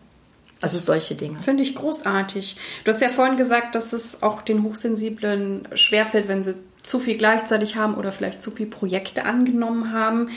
Also 0.62 0.78
solche 0.78 1.16
Dinge. 1.16 1.40
Finde 1.40 1.64
ich 1.64 1.74
großartig. 1.76 2.58
Du 2.84 2.92
hast 2.92 3.02
ja 3.02 3.10
vorhin 3.10 3.36
gesagt, 3.36 3.74
dass 3.74 3.94
es 3.94 4.22
auch 4.22 4.44
den 4.44 4.62
Hochsensiblen 4.64 5.68
schwerfällt, 5.74 6.28
wenn 6.28 6.44
sie 6.44 6.54
zu 6.84 7.00
viel 7.00 7.18
gleichzeitig 7.18 7.76
haben 7.76 7.96
oder 7.96 8.12
vielleicht 8.12 8.42
zu 8.42 8.52
viele 8.52 8.70
Projekte 8.70 9.26
angenommen 9.26 9.92
haben. 9.92 10.30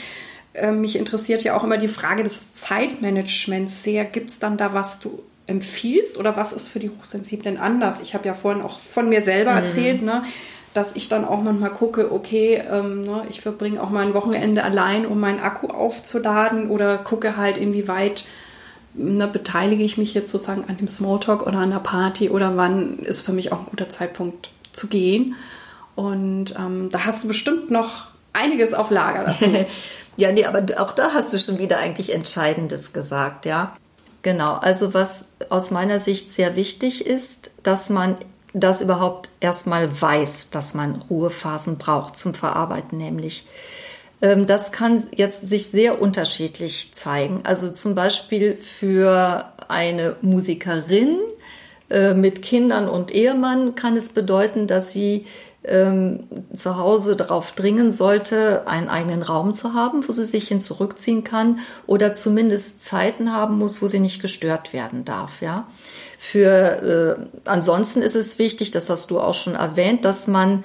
Ähm, 0.55 0.81
mich 0.81 0.97
interessiert 0.97 1.43
ja 1.43 1.57
auch 1.57 1.63
immer 1.63 1.77
die 1.77 1.87
Frage 1.87 2.23
des 2.23 2.41
Zeitmanagements 2.53 3.83
sehr. 3.83 4.05
Gibt 4.05 4.29
es 4.29 4.39
dann 4.39 4.57
da 4.57 4.73
was, 4.73 4.99
du 4.99 5.21
empfiehlst 5.47 6.17
oder 6.17 6.35
was 6.35 6.51
ist 6.51 6.69
für 6.69 6.79
die 6.79 6.89
Hochsensiblen 6.89 7.57
anders? 7.57 7.99
Ich 8.01 8.13
habe 8.13 8.27
ja 8.27 8.33
vorhin 8.33 8.63
auch 8.63 8.79
von 8.79 9.09
mir 9.09 9.21
selber 9.21 9.51
mhm. 9.51 9.57
erzählt, 9.57 10.01
ne, 10.01 10.23
dass 10.73 10.95
ich 10.95 11.07
dann 11.07 11.25
auch 11.25 11.41
manchmal 11.41 11.69
gucke, 11.69 12.11
okay, 12.11 12.61
ähm, 12.69 13.03
ne, 13.03 13.23
ich 13.29 13.41
verbringe 13.41 13.81
auch 13.81 13.89
mal 13.89 14.05
ein 14.05 14.13
Wochenende 14.13 14.63
allein, 14.63 15.05
um 15.05 15.19
meinen 15.19 15.39
Akku 15.39 15.67
aufzuladen 15.67 16.69
oder 16.69 16.97
gucke 16.97 17.37
halt, 17.37 17.57
inwieweit 17.57 18.25
ne, 18.93 19.27
beteilige 19.27 19.83
ich 19.83 19.97
mich 19.97 20.13
jetzt 20.13 20.31
sozusagen 20.31 20.65
an 20.67 20.77
dem 20.77 20.87
Smalltalk 20.87 21.45
oder 21.45 21.57
an 21.57 21.71
der 21.71 21.79
Party 21.79 22.29
oder 22.29 22.57
wann 22.57 22.99
ist 22.99 23.21
für 23.21 23.33
mich 23.33 23.51
auch 23.51 23.59
ein 23.59 23.65
guter 23.67 23.89
Zeitpunkt 23.89 24.49
zu 24.71 24.87
gehen. 24.87 25.35
Und 25.95 26.55
ähm, 26.57 26.89
da 26.91 27.05
hast 27.05 27.23
du 27.23 27.27
bestimmt 27.27 27.71
noch 27.71 28.07
einiges 28.33 28.73
auf 28.73 28.91
Lager 28.91 29.23
dazu. 29.23 29.45
ja, 30.17 30.31
nee, 30.31 30.45
aber 30.45 30.63
auch 30.81 30.91
da 30.91 31.13
hast 31.13 31.33
du 31.33 31.39
schon 31.39 31.57
wieder 31.57 31.77
eigentlich 31.77 32.13
Entscheidendes 32.13 32.93
gesagt, 32.93 33.45
ja. 33.45 33.75
Genau, 34.21 34.53
also 34.55 34.93
was 34.93 35.27
aus 35.49 35.69
meiner 35.69 35.99
Sicht 35.99 36.33
sehr 36.33 36.55
wichtig 36.55 37.05
ist, 37.05 37.51
dass 37.61 37.89
man 37.89 38.17
das 38.53 38.81
überhaupt 38.81 39.29
erstmal 39.39 40.01
weiß, 40.01 40.49
dass 40.49 40.73
man 40.73 41.03
Ruhephasen 41.09 41.77
braucht 41.77 42.17
zum 42.17 42.33
Verarbeiten 42.33 42.97
nämlich. 42.97 43.45
Ähm, 44.21 44.47
das 44.47 44.71
kann 44.71 45.03
jetzt 45.15 45.47
sich 45.47 45.67
sehr 45.67 46.01
unterschiedlich 46.01 46.93
zeigen. 46.93 47.41
Also 47.43 47.69
zum 47.69 47.95
Beispiel 47.95 48.57
für 48.57 49.51
eine 49.67 50.15
Musikerin 50.21 51.19
äh, 51.89 52.13
mit 52.13 52.41
Kindern 52.41 52.87
und 52.87 53.11
Ehemann 53.11 53.75
kann 53.75 53.95
es 53.95 54.09
bedeuten, 54.09 54.67
dass 54.67 54.91
sie 54.91 55.25
ähm, 55.67 56.21
zu 56.55 56.77
Hause 56.77 57.15
darauf 57.15 57.51
dringen 57.51 57.91
sollte, 57.91 58.67
einen 58.67 58.89
eigenen 58.89 59.21
Raum 59.21 59.53
zu 59.53 59.73
haben, 59.73 60.07
wo 60.07 60.13
sie 60.13 60.25
sich 60.25 60.47
hin 60.47 60.61
zurückziehen 60.61 61.23
kann 61.23 61.59
oder 61.87 62.13
zumindest 62.13 62.83
Zeiten 62.83 63.31
haben 63.31 63.57
muss, 63.57 63.81
wo 63.81 63.87
sie 63.87 63.99
nicht 63.99 64.21
gestört 64.21 64.73
werden 64.73 65.05
darf, 65.05 65.41
ja. 65.41 65.67
Für 66.17 67.19
äh, 67.45 67.49
ansonsten 67.49 68.01
ist 68.01 68.15
es 68.15 68.39
wichtig, 68.39 68.71
das 68.71 68.89
hast 68.89 69.11
du 69.11 69.19
auch 69.19 69.35
schon 69.35 69.53
erwähnt, 69.53 70.05
dass 70.05 70.27
man 70.27 70.63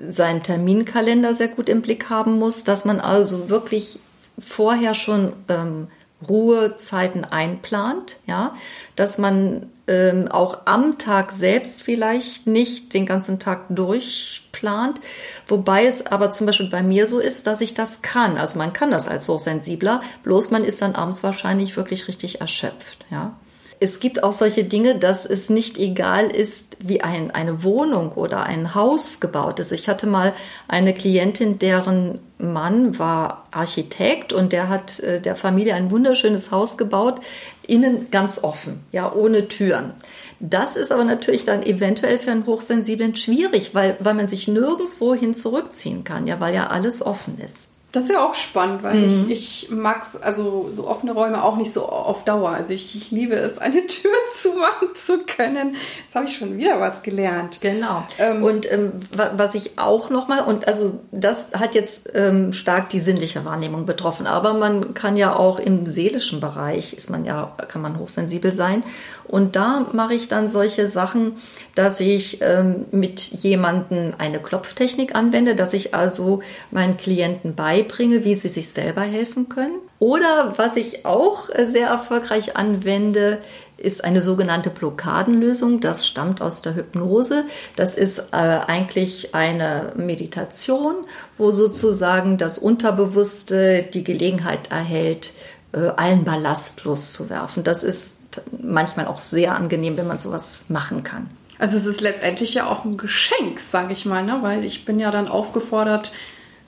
seinen 0.00 0.42
Terminkalender 0.42 1.34
sehr 1.34 1.48
gut 1.48 1.68
im 1.68 1.82
Blick 1.82 2.08
haben 2.08 2.38
muss, 2.38 2.64
dass 2.64 2.84
man 2.84 3.00
also 3.00 3.50
wirklich 3.50 3.98
vorher 4.38 4.94
schon 4.94 5.32
ähm, 5.48 5.88
Ruhezeiten 6.26 7.24
einplant, 7.24 8.16
ja, 8.26 8.54
dass 8.94 9.18
man 9.18 9.70
ähm, 9.86 10.28
auch 10.28 10.60
am 10.64 10.98
Tag 10.98 11.32
selbst 11.32 11.82
vielleicht 11.82 12.46
nicht 12.46 12.94
den 12.94 13.06
ganzen 13.06 13.38
Tag 13.38 13.66
durchplant, 13.68 15.00
wobei 15.46 15.86
es 15.86 16.06
aber 16.06 16.30
zum 16.30 16.46
Beispiel 16.46 16.70
bei 16.70 16.82
mir 16.82 17.06
so 17.06 17.18
ist, 17.18 17.46
dass 17.46 17.60
ich 17.60 17.74
das 17.74 18.02
kann. 18.02 18.38
Also 18.38 18.58
man 18.58 18.72
kann 18.72 18.90
das 18.90 19.08
als 19.08 19.28
Hochsensibler, 19.28 20.00
bloß 20.22 20.50
man 20.50 20.64
ist 20.64 20.82
dann 20.82 20.94
abends 20.94 21.22
wahrscheinlich 21.22 21.76
wirklich 21.76 22.08
richtig 22.08 22.40
erschöpft, 22.40 23.04
ja. 23.10 23.36
Es 23.78 24.00
gibt 24.00 24.22
auch 24.22 24.32
solche 24.32 24.64
Dinge, 24.64 24.98
dass 24.98 25.26
es 25.26 25.50
nicht 25.50 25.78
egal 25.78 26.30
ist, 26.30 26.76
wie 26.78 27.02
ein, 27.02 27.30
eine 27.30 27.62
Wohnung 27.62 28.12
oder 28.12 28.44
ein 28.44 28.74
Haus 28.74 29.20
gebaut 29.20 29.60
ist. 29.60 29.72
Ich 29.72 29.88
hatte 29.88 30.06
mal 30.06 30.32
eine 30.66 30.94
Klientin, 30.94 31.58
deren 31.58 32.20
Mann 32.38 32.98
war 32.98 33.44
Architekt 33.50 34.32
und 34.32 34.52
der 34.52 34.68
hat 34.68 35.00
äh, 35.00 35.20
der 35.20 35.36
Familie 35.36 35.74
ein 35.74 35.90
wunderschönes 35.90 36.50
Haus 36.50 36.78
gebaut, 36.78 37.20
innen 37.66 38.10
ganz 38.10 38.42
offen, 38.42 38.80
ja, 38.92 39.12
ohne 39.12 39.48
Türen. 39.48 39.92
Das 40.38 40.76
ist 40.76 40.92
aber 40.92 41.04
natürlich 41.04 41.44
dann 41.44 41.62
eventuell 41.62 42.18
für 42.18 42.30
einen 42.30 42.46
Hochsensiblen 42.46 43.16
schwierig, 43.16 43.74
weil, 43.74 43.96
weil 44.00 44.14
man 44.14 44.28
sich 44.28 44.48
nirgendwo 44.48 45.14
hin 45.14 45.34
zurückziehen 45.34 46.04
kann, 46.04 46.26
ja, 46.26 46.40
weil 46.40 46.54
ja 46.54 46.68
alles 46.68 47.04
offen 47.04 47.38
ist. 47.40 47.68
Das 47.96 48.04
ist 48.04 48.10
ja 48.10 48.22
auch 48.22 48.34
spannend, 48.34 48.82
weil 48.82 48.96
mhm. 48.96 49.06
ich, 49.06 49.30
ich 49.30 49.70
mag 49.70 50.04
also 50.20 50.66
so 50.68 50.86
offene 50.86 51.12
Räume 51.12 51.42
auch 51.42 51.56
nicht 51.56 51.72
so 51.72 51.86
auf 51.88 52.24
Dauer. 52.24 52.50
Also 52.50 52.74
ich, 52.74 52.94
ich 52.94 53.10
liebe 53.10 53.36
es, 53.36 53.56
eine 53.56 53.86
Tür 53.86 54.10
zumachen 54.36 54.88
zu 54.94 55.20
können. 55.24 55.76
Jetzt 56.04 56.14
habe 56.14 56.26
ich 56.26 56.36
schon 56.36 56.58
wieder 56.58 56.78
was 56.78 57.02
gelernt. 57.02 57.62
Genau. 57.62 58.06
Ähm, 58.18 58.42
und 58.42 58.70
ähm, 58.70 58.92
was 59.12 59.54
ich 59.54 59.78
auch 59.78 60.10
nochmal, 60.10 60.44
und 60.44 60.68
also 60.68 61.00
das 61.10 61.48
hat 61.58 61.74
jetzt 61.74 62.10
ähm, 62.12 62.52
stark 62.52 62.90
die 62.90 63.00
sinnliche 63.00 63.46
Wahrnehmung 63.46 63.86
betroffen, 63.86 64.26
aber 64.26 64.52
man 64.52 64.92
kann 64.92 65.16
ja 65.16 65.34
auch 65.34 65.58
im 65.58 65.86
seelischen 65.86 66.38
Bereich, 66.38 66.92
ist 66.92 67.08
man 67.08 67.24
ja, 67.24 67.56
kann 67.68 67.80
man 67.80 67.98
hochsensibel 67.98 68.52
sein. 68.52 68.84
Und 69.28 69.56
da 69.56 69.86
mache 69.92 70.14
ich 70.14 70.28
dann 70.28 70.48
solche 70.48 70.86
Sachen, 70.86 71.36
dass 71.74 72.00
ich 72.00 72.38
ähm, 72.40 72.86
mit 72.90 73.20
jemandem 73.20 74.14
eine 74.18 74.38
Klopftechnik 74.38 75.14
anwende, 75.14 75.54
dass 75.54 75.72
ich 75.72 75.94
also 75.94 76.42
meinen 76.70 76.96
Klienten 76.96 77.54
beibringe, 77.54 78.24
wie 78.24 78.34
sie 78.34 78.48
sich 78.48 78.70
selber 78.70 79.02
helfen 79.02 79.48
können. 79.48 79.78
Oder 79.98 80.54
was 80.56 80.76
ich 80.76 81.06
auch 81.06 81.48
äh, 81.50 81.66
sehr 81.70 81.88
erfolgreich 81.88 82.56
anwende, 82.56 83.38
ist 83.78 84.04
eine 84.04 84.22
sogenannte 84.22 84.70
Blockadenlösung. 84.70 85.80
Das 85.80 86.06
stammt 86.06 86.40
aus 86.40 86.62
der 86.62 86.74
Hypnose. 86.74 87.44
Das 87.76 87.94
ist 87.94 88.18
äh, 88.32 88.36
eigentlich 88.36 89.34
eine 89.34 89.92
Meditation, 89.96 90.94
wo 91.36 91.50
sozusagen 91.50 92.38
das 92.38 92.58
Unterbewusste 92.58 93.82
die 93.92 94.04
Gelegenheit 94.04 94.70
erhält, 94.70 95.32
äh, 95.72 95.88
allen 95.96 96.24
Ballast 96.24 96.84
loszuwerfen. 96.84 97.64
Das 97.64 97.84
ist 97.84 98.15
manchmal 98.60 99.06
auch 99.06 99.20
sehr 99.20 99.54
angenehm, 99.54 99.96
wenn 99.96 100.06
man 100.06 100.18
sowas 100.18 100.62
machen 100.68 101.02
kann. 101.02 101.30
Also 101.58 101.76
es 101.76 101.86
ist 101.86 102.00
letztendlich 102.00 102.54
ja 102.54 102.66
auch 102.66 102.84
ein 102.84 102.96
Geschenk, 102.96 103.60
sage 103.60 103.92
ich 103.92 104.04
mal, 104.04 104.24
ne? 104.24 104.38
weil 104.42 104.64
ich 104.64 104.84
bin 104.84 105.00
ja 105.00 105.10
dann 105.10 105.28
aufgefordert, 105.28 106.12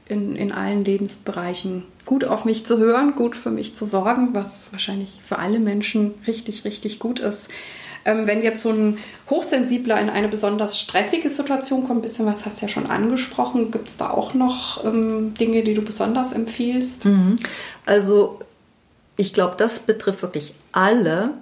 in, 0.09 0.35
in 0.35 0.53
allen 0.53 0.85
Lebensbereichen 0.85 1.85
gut 2.07 2.25
auf 2.25 2.45
mich 2.47 2.65
zu 2.65 2.79
hören, 2.79 3.15
gut 3.15 3.37
für 3.37 3.51
mich 3.51 3.75
zu 3.75 3.85
sorgen, 3.85 4.35
was 4.35 4.73
wahrscheinlich 4.73 5.19
für 5.23 5.39
alle 5.39 5.59
Menschen 5.59 6.15
richtig, 6.27 6.65
richtig 6.65 6.99
gut 6.99 7.21
ist. 7.21 7.49
Ähm, 8.07 8.27
wenn 8.27 8.43
jetzt 8.43 8.63
so 8.63 8.71
ein 8.71 8.99
Hochsensibler 9.29 10.01
in 10.01 10.09
eine 10.09 10.29
besonders 10.29 10.81
stressige 10.81 11.29
Situation 11.29 11.87
kommt, 11.87 11.99
ein 11.99 12.03
bisschen 12.03 12.25
was 12.25 12.47
hast 12.47 12.59
du 12.59 12.63
ja 12.63 12.69
schon 12.69 12.87
angesprochen, 12.87 13.71
gibt 13.71 13.89
es 13.89 13.99
da 13.99 14.09
auch 14.11 14.33
noch 14.33 14.83
ähm, 14.85 15.35
Dinge, 15.35 15.63
die 15.63 15.75
du 15.75 15.83
besonders 15.83 16.33
empfiehlst? 16.33 17.05
Mhm. 17.05 17.37
Also 17.85 18.39
ich 19.19 19.35
glaube, 19.35 19.57
das 19.59 19.81
betrifft 19.81 20.23
wirklich 20.23 20.55
alle 20.73 21.33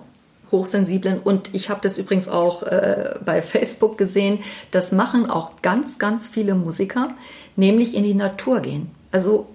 Hochsensiblen 0.53 1.19
und 1.19 1.55
ich 1.55 1.71
habe 1.71 1.81
das 1.83 1.99
übrigens 1.99 2.29
auch 2.29 2.63
äh, 2.63 3.19
bei 3.25 3.43
Facebook 3.43 3.99
gesehen, 3.99 4.41
das 4.71 4.93
machen 4.93 5.29
auch 5.29 5.63
ganz, 5.63 5.99
ganz 5.99 6.29
viele 6.29 6.55
Musiker, 6.55 7.09
nämlich 7.57 7.97
in 7.97 8.05
die 8.05 8.15
Natur 8.15 8.61
gehen. 8.61 8.91
Also 9.11 9.47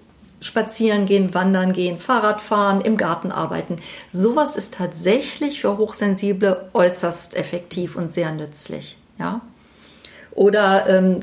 spazieren 0.41 1.05
gehen, 1.05 1.33
wandern 1.33 1.71
gehen, 1.71 1.99
Fahrrad 1.99 2.41
fahren, 2.41 2.81
im 2.81 2.97
Garten 2.97 3.31
arbeiten. 3.31 3.79
Sowas 4.11 4.55
ist 4.57 4.73
tatsächlich 4.73 5.61
für 5.61 5.77
Hochsensible 5.77 6.69
äußerst 6.73 7.35
effektiv 7.35 7.95
und 7.95 8.11
sehr 8.11 8.31
nützlich. 8.31 8.97
Ja? 9.19 9.41
Oder 10.31 10.89
ähm, 10.89 11.19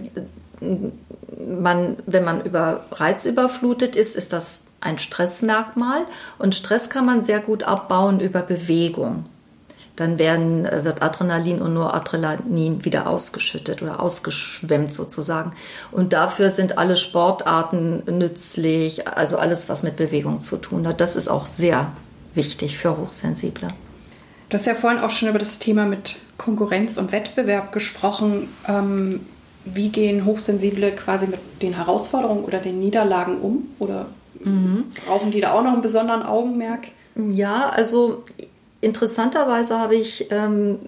man, 1.36 1.96
wenn 2.06 2.24
man 2.24 2.44
über 2.44 2.86
reizüberflutet 2.92 3.96
ist, 3.96 4.16
ist 4.16 4.32
das 4.32 4.64
ein 4.80 4.98
Stressmerkmal 4.98 6.02
und 6.38 6.54
Stress 6.54 6.88
kann 6.88 7.04
man 7.04 7.24
sehr 7.24 7.40
gut 7.40 7.64
abbauen 7.64 8.20
über 8.20 8.42
Bewegung 8.42 9.24
dann 10.00 10.18
werden, 10.18 10.64
äh, 10.64 10.84
wird 10.84 11.02
Adrenalin 11.02 11.60
und 11.60 11.74
nur 11.74 11.94
Adrenalin 11.94 12.84
wieder 12.84 13.08
ausgeschüttet 13.08 13.82
oder 13.82 14.00
ausgeschwemmt 14.00 14.94
sozusagen. 14.94 15.52
Und 15.90 16.12
dafür 16.12 16.50
sind 16.50 16.78
alle 16.78 16.96
Sportarten 16.96 18.02
nützlich, 18.06 19.08
also 19.08 19.38
alles, 19.38 19.68
was 19.68 19.82
mit 19.82 19.96
Bewegung 19.96 20.40
zu 20.40 20.56
tun 20.56 20.86
hat. 20.86 21.00
Das 21.00 21.16
ist 21.16 21.28
auch 21.28 21.46
sehr 21.46 21.92
wichtig 22.34 22.78
für 22.78 22.96
Hochsensible. 22.96 23.68
Du 24.48 24.54
hast 24.54 24.66
ja 24.66 24.74
vorhin 24.74 25.00
auch 25.00 25.10
schon 25.10 25.28
über 25.28 25.38
das 25.38 25.58
Thema 25.58 25.84
mit 25.84 26.16
Konkurrenz 26.38 26.96
und 26.96 27.12
Wettbewerb 27.12 27.72
gesprochen. 27.72 28.48
Ähm, 28.66 29.26
wie 29.64 29.90
gehen 29.90 30.24
Hochsensible 30.24 30.92
quasi 30.92 31.26
mit 31.26 31.40
den 31.60 31.74
Herausforderungen 31.74 32.44
oder 32.44 32.58
den 32.58 32.80
Niederlagen 32.80 33.38
um? 33.40 33.68
Oder 33.78 34.06
mhm. 34.40 34.84
brauchen 35.06 35.30
die 35.32 35.40
da 35.40 35.52
auch 35.52 35.62
noch 35.62 35.72
einen 35.72 35.82
besonderen 35.82 36.22
Augenmerk? 36.22 36.88
Ja, 37.16 37.68
also 37.68 38.22
Interessanterweise 38.80 39.78
habe 39.78 39.96
ich 39.96 40.30
ähm, 40.30 40.78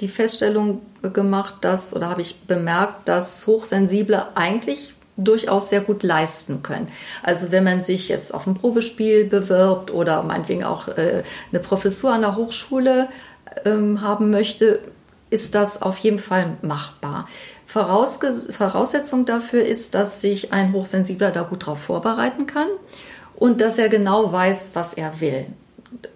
die 0.00 0.08
Feststellung 0.08 0.80
gemacht, 1.02 1.56
dass 1.60 1.94
oder 1.94 2.08
habe 2.08 2.22
ich 2.22 2.46
bemerkt, 2.46 3.08
dass 3.08 3.46
Hochsensible 3.46 4.28
eigentlich 4.34 4.94
durchaus 5.16 5.68
sehr 5.68 5.82
gut 5.82 6.02
leisten 6.02 6.62
können. 6.62 6.88
Also 7.22 7.52
wenn 7.52 7.62
man 7.62 7.84
sich 7.84 8.08
jetzt 8.08 8.32
auf 8.32 8.46
ein 8.46 8.54
Probespiel 8.54 9.24
bewirbt 9.24 9.92
oder 9.92 10.22
meinetwegen 10.22 10.64
auch 10.64 10.88
äh, 10.88 11.22
eine 11.52 11.60
Professur 11.60 12.12
an 12.12 12.22
der 12.22 12.36
Hochschule 12.36 13.08
ähm, 13.64 14.00
haben 14.00 14.30
möchte, 14.30 14.80
ist 15.30 15.54
das 15.54 15.82
auf 15.82 15.98
jeden 15.98 16.18
Fall 16.18 16.56
machbar. 16.62 17.28
Voraussetzung 17.66 19.26
dafür 19.26 19.64
ist, 19.64 19.94
dass 19.94 20.20
sich 20.20 20.52
ein 20.52 20.72
Hochsensibler 20.72 21.30
da 21.30 21.42
gut 21.42 21.62
darauf 21.62 21.80
vorbereiten 21.80 22.46
kann 22.46 22.68
und 23.36 23.60
dass 23.60 23.78
er 23.78 23.88
genau 23.88 24.32
weiß, 24.32 24.70
was 24.74 24.94
er 24.94 25.20
will 25.20 25.46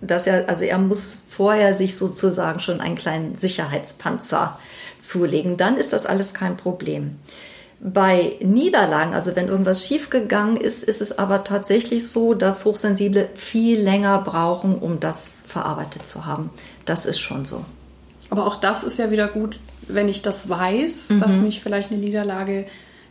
dass 0.01 0.27
er, 0.27 0.49
also 0.49 0.65
er 0.65 0.79
muss 0.79 1.19
vorher 1.29 1.75
sich 1.75 1.97
sozusagen 1.97 2.61
schon 2.61 2.81
einen 2.81 2.97
kleinen 2.97 3.37
Sicherheitspanzer 3.37 4.59
zulegen. 5.01 5.57
Dann 5.57 5.77
ist 5.77 5.93
das 5.93 6.07
alles 6.07 6.35
kein 6.35 6.57
Problem. 6.57 7.17
Bei 7.81 8.37
Niederlagen, 8.41 9.15
also 9.15 9.37
wenn 9.37 9.47
irgendwas 9.47 9.87
schiefgegangen 9.87 10.57
ist, 10.57 10.83
ist 10.83 11.01
es 11.01 11.17
aber 11.17 11.45
tatsächlich 11.45 12.09
so, 12.09 12.35
dass 12.35 12.65
Hochsensible 12.65 13.29
viel 13.37 13.81
länger 13.81 14.19
brauchen, 14.23 14.79
um 14.79 14.99
das 14.99 15.45
verarbeitet 15.47 16.07
zu 16.07 16.27
haben. 16.27 16.51
Das 16.85 17.07
ist 17.07 17.21
schon 17.21 17.45
so. 17.45 17.65
Aber 18.31 18.47
auch 18.47 18.57
das 18.57 18.83
ist 18.83 18.99
ja 18.99 19.13
wieder 19.13 19.29
gut, 19.29 19.61
wenn 19.87 20.09
ich 20.09 20.23
das 20.23 20.49
weiß, 20.49 21.11
mhm. 21.11 21.21
dass 21.21 21.37
mich 21.37 21.61
vielleicht 21.61 21.93
eine 21.93 22.01
Niederlage 22.01 22.67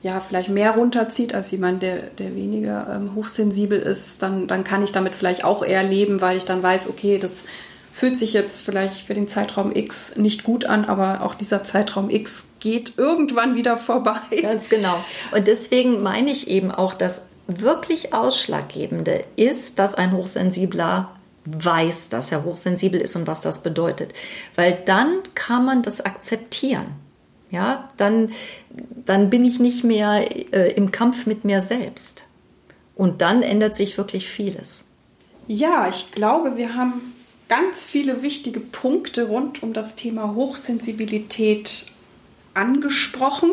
ja, 0.08 0.22
vielleicht 0.22 0.50
mehr 0.50 0.72
runterzieht 0.72 1.36
als 1.36 1.52
jemand, 1.52 1.84
der, 1.84 1.98
der 2.18 2.34
weniger 2.34 2.88
ähm, 2.96 3.14
hochsensibel 3.14 3.78
ist, 3.78 4.22
dann, 4.24 4.48
dann 4.48 4.64
kann 4.64 4.82
ich 4.82 4.94
damit 4.94 5.16
vielleicht 5.16 5.44
auch 5.44 5.64
eher 5.64 5.84
leben, 5.84 6.22
weil 6.22 6.38
ich 6.38 6.46
dann 6.46 6.64
weiß, 6.64 6.90
okay, 6.90 7.18
das 7.18 7.44
fühlt 7.92 8.16
sich 8.16 8.32
jetzt 8.32 8.62
vielleicht 8.62 9.06
für 9.06 9.14
den 9.14 9.28
Zeitraum 9.28 9.76
X 9.76 10.16
nicht 10.16 10.44
gut 10.44 10.64
an, 10.64 10.86
aber 10.86 11.24
auch 11.24 11.36
dieser 11.36 11.64
Zeitraum 11.64 12.10
X 12.10 12.46
geht 12.62 12.98
irgendwann 12.98 13.56
wieder 13.56 13.76
vorbei. 13.76 14.22
Ganz 14.42 14.70
genau. 14.70 15.04
Und 15.36 15.48
deswegen 15.48 16.02
meine 16.02 16.32
ich 16.32 16.48
eben 16.48 16.72
auch, 16.72 16.94
dass 16.94 17.24
wirklich 17.48 18.14
Ausschlaggebende 18.14 19.26
ist, 19.36 19.78
dass 19.78 19.94
ein 19.94 20.14
Hochsensibler 20.14 21.10
weiß, 21.44 22.08
dass 22.08 22.32
er 22.32 22.46
hochsensibel 22.46 23.02
ist 23.02 23.18
und 23.18 23.28
was 23.28 23.42
das 23.42 23.62
bedeutet. 23.62 24.14
Weil 24.56 24.78
dann 24.86 25.10
kann 25.36 25.66
man 25.66 25.82
das 25.82 26.00
akzeptieren. 26.00 27.07
Ja, 27.50 27.90
dann, 27.98 28.32
dann 29.06 29.30
bin 29.30 29.46
ich 29.46 29.60
nicht 29.60 29.84
mehr 29.84 30.54
äh, 30.54 30.74
im 30.74 30.92
Kampf 30.92 31.26
mit 31.26 31.46
mir 31.46 31.62
selbst. 31.62 32.24
Und 32.96 33.22
dann 33.22 33.42
ändert 33.44 33.76
sich 33.76 33.98
wirklich 33.98 34.28
vieles. 34.28 34.84
Ja, 35.48 35.88
ich 35.88 36.12
glaube, 36.12 36.58
wir 36.58 36.76
haben 36.76 37.14
ganz 37.48 37.86
viele 37.86 38.22
wichtige 38.22 38.60
Punkte 38.60 39.28
rund 39.28 39.64
um 39.64 39.74
das 39.74 39.96
Thema 39.96 40.34
Hochsensibilität 40.36 41.86
angesprochen. 42.54 43.52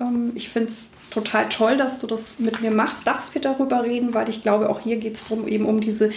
Ähm, 0.00 0.32
ich 0.34 0.48
finde 0.48 0.70
es 0.70 0.88
total 1.10 1.48
toll, 1.48 1.76
dass 1.76 2.00
du 2.00 2.06
das 2.06 2.38
mit 2.38 2.60
mir 2.60 2.70
machst, 2.70 3.06
dass 3.06 3.34
wir 3.34 3.40
darüber 3.40 3.82
reden, 3.82 4.14
weil 4.14 4.28
ich 4.28 4.42
glaube, 4.42 4.68
auch 4.68 4.80
hier 4.80 4.96
geht 4.96 5.16
es 5.16 5.24
darum, 5.24 5.46
eben 5.48 5.66
um 5.66 5.80
diese 5.80 6.10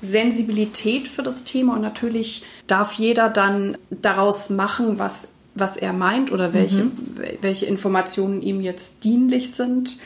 Sensibilität 0.00 1.08
für 1.08 1.22
das 1.22 1.44
Thema. 1.44 1.74
Und 1.74 1.82
natürlich 1.82 2.42
darf 2.66 2.94
jeder 2.94 3.28
dann 3.28 3.78
daraus 3.90 4.50
machen, 4.50 4.98
was 4.98 5.28
was 5.54 5.76
er 5.76 5.92
meint 5.92 6.32
oder 6.32 6.54
welche, 6.54 6.84
mhm. 6.84 6.92
welche 7.40 7.66
Informationen 7.66 8.42
ihm 8.42 8.60
jetzt 8.60 9.04
dienlich 9.04 9.54
sind. 9.54 9.98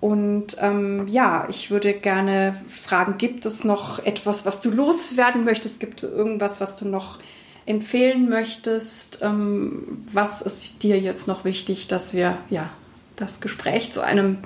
Und 0.00 0.56
ähm, 0.60 1.06
ja, 1.08 1.46
ich 1.50 1.70
würde 1.70 1.92
gerne 1.92 2.54
fragen, 2.68 3.18
gibt 3.18 3.44
es 3.44 3.64
noch 3.64 3.98
etwas, 3.98 4.46
was 4.46 4.60
du 4.60 4.70
loswerden 4.70 5.44
möchtest? 5.44 5.78
Gibt 5.78 6.02
es 6.02 6.10
irgendwas, 6.10 6.60
was 6.60 6.76
du 6.76 6.88
noch 6.88 7.18
empfehlen 7.66 8.30
möchtest? 8.30 9.20
Ähm, 9.22 10.04
was 10.10 10.40
ist 10.40 10.82
dir 10.82 10.98
jetzt 10.98 11.28
noch 11.28 11.44
wichtig, 11.44 11.86
dass 11.88 12.14
wir 12.14 12.38
ja 12.48 12.70
das 13.16 13.40
Gespräch 13.40 13.92
zu 13.92 14.02
einem 14.02 14.38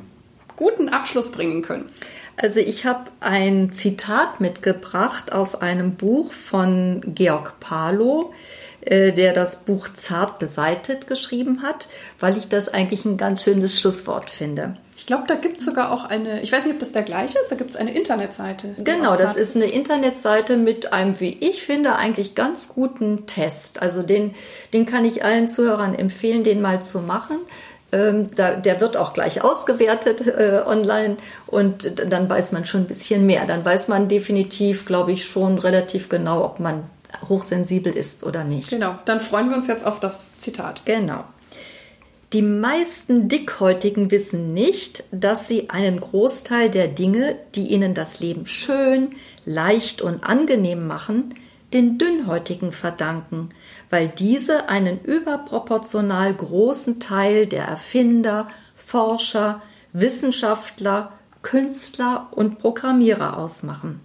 guten 0.56 0.88
Abschluss 0.88 1.30
bringen 1.30 1.62
können? 1.62 1.88
Also 2.37 2.58
ich 2.58 2.84
habe 2.84 3.10
ein 3.20 3.72
Zitat 3.72 4.40
mitgebracht 4.40 5.32
aus 5.32 5.54
einem 5.54 5.94
Buch 5.94 6.32
von 6.32 7.00
Georg 7.14 7.60
Palow. 7.60 8.32
Äh, 8.87 9.12
der 9.12 9.33
das 9.33 9.57
Buch 9.61 9.88
Zart 9.97 10.38
beseitet 10.38 11.07
geschrieben 11.07 11.62
hat, 11.62 11.88
weil 12.20 12.37
ich 12.37 12.49
das 12.49 12.68
eigentlich 12.68 13.07
ein 13.07 13.16
ganz 13.16 13.42
schönes 13.42 13.81
Schlusswort 13.81 14.29
finde. 14.29 14.77
Ich 14.94 15.07
glaube, 15.07 15.25
da 15.27 15.37
gibt 15.37 15.61
es 15.61 15.64
sogar 15.64 15.90
auch 15.90 16.05
eine, 16.05 16.42
ich 16.42 16.53
weiß 16.53 16.66
nicht, 16.66 16.75
ob 16.75 16.81
das 16.81 16.92
der 16.92 17.03
gleiche 17.03 17.38
ist, 17.38 17.51
da 17.51 17.57
gibt 17.57 17.70
es 17.70 17.77
eine 17.77 17.97
Internetseite. 17.97 18.75
Genau, 18.85 19.16
das 19.16 19.37
ist 19.37 19.57
eine 19.57 19.64
Internetseite 19.64 20.59
mit 20.59 20.92
einem, 20.92 21.18
wie 21.18 21.35
ich 21.40 21.62
finde, 21.62 21.97
eigentlich 21.97 22.35
ganz 22.35 22.68
guten 22.68 23.25
Test. 23.27 23.81
Also 23.81 24.03
den, 24.03 24.35
den 24.75 24.85
kann 24.85 25.07
ich 25.07 25.25
allen 25.25 25.49
Zuhörern 25.49 25.94
empfehlen, 25.94 26.44
den 26.44 26.61
mal 26.61 26.83
zu 26.83 26.99
machen. 26.99 27.38
Ähm, 27.90 28.31
da, 28.37 28.57
der 28.57 28.83
wird 28.83 28.99
auch 28.99 29.14
gleich 29.14 29.42
ausgewertet 29.42 30.27
äh, 30.27 30.61
online 30.66 31.16
und 31.47 32.11
dann 32.11 32.29
weiß 32.29 32.53
man 32.53 32.66
schon 32.66 32.83
ein 32.83 32.87
bisschen 32.87 33.25
mehr. 33.25 33.47
Dann 33.47 33.64
weiß 33.64 33.88
man 33.88 34.09
definitiv, 34.09 34.85
glaube 34.85 35.12
ich, 35.12 35.25
schon 35.25 35.59
relativ 35.59 36.11
genau, 36.11 36.44
ob 36.44 36.61
man 36.61 36.85
hochsensibel 37.29 37.92
ist 37.92 38.24
oder 38.24 38.44
nicht. 38.44 38.70
Genau, 38.70 38.98
dann 39.05 39.20
freuen 39.20 39.48
wir 39.48 39.57
uns 39.57 39.66
jetzt 39.66 39.87
auf 39.87 40.00
das 40.00 40.38
Zitat. 40.38 40.83
Genau. 40.85 41.24
Die 42.33 42.42
meisten 42.42 43.29
Dickhäutigen 43.29 44.11
wissen 44.11 44.55
nicht, 44.55 45.05
dass 45.12 45.46
sie 45.46 45.70
einen 45.70 46.00
Großteil 46.00 46.68
der 46.68 46.88
Dinge, 46.88 47.37
die 47.55 47.68
ihnen 47.68 47.94
das 47.94 48.18
Leben 48.18 48.46
schön, 48.46 49.14
leicht 49.44 50.03
und 50.03 50.24
angenehm 50.24 50.87
machen, 50.87 51.37
den 51.72 51.96
Dünnhäutigen 51.98 52.72
verdanken, 52.72 53.50
weil 53.88 54.09
diese 54.09 54.68
einen 54.68 55.00
überproportional 55.00 56.35
großen 56.35 56.98
Teil 56.98 57.46
der 57.46 57.66
Erfinder, 57.66 58.48
Forscher, 58.74 59.62
Wissenschaftler, 59.92 61.12
Künstler 61.42 62.29
und 62.33 62.59
Programmierer 62.59 63.38
ausmachen. 63.38 64.00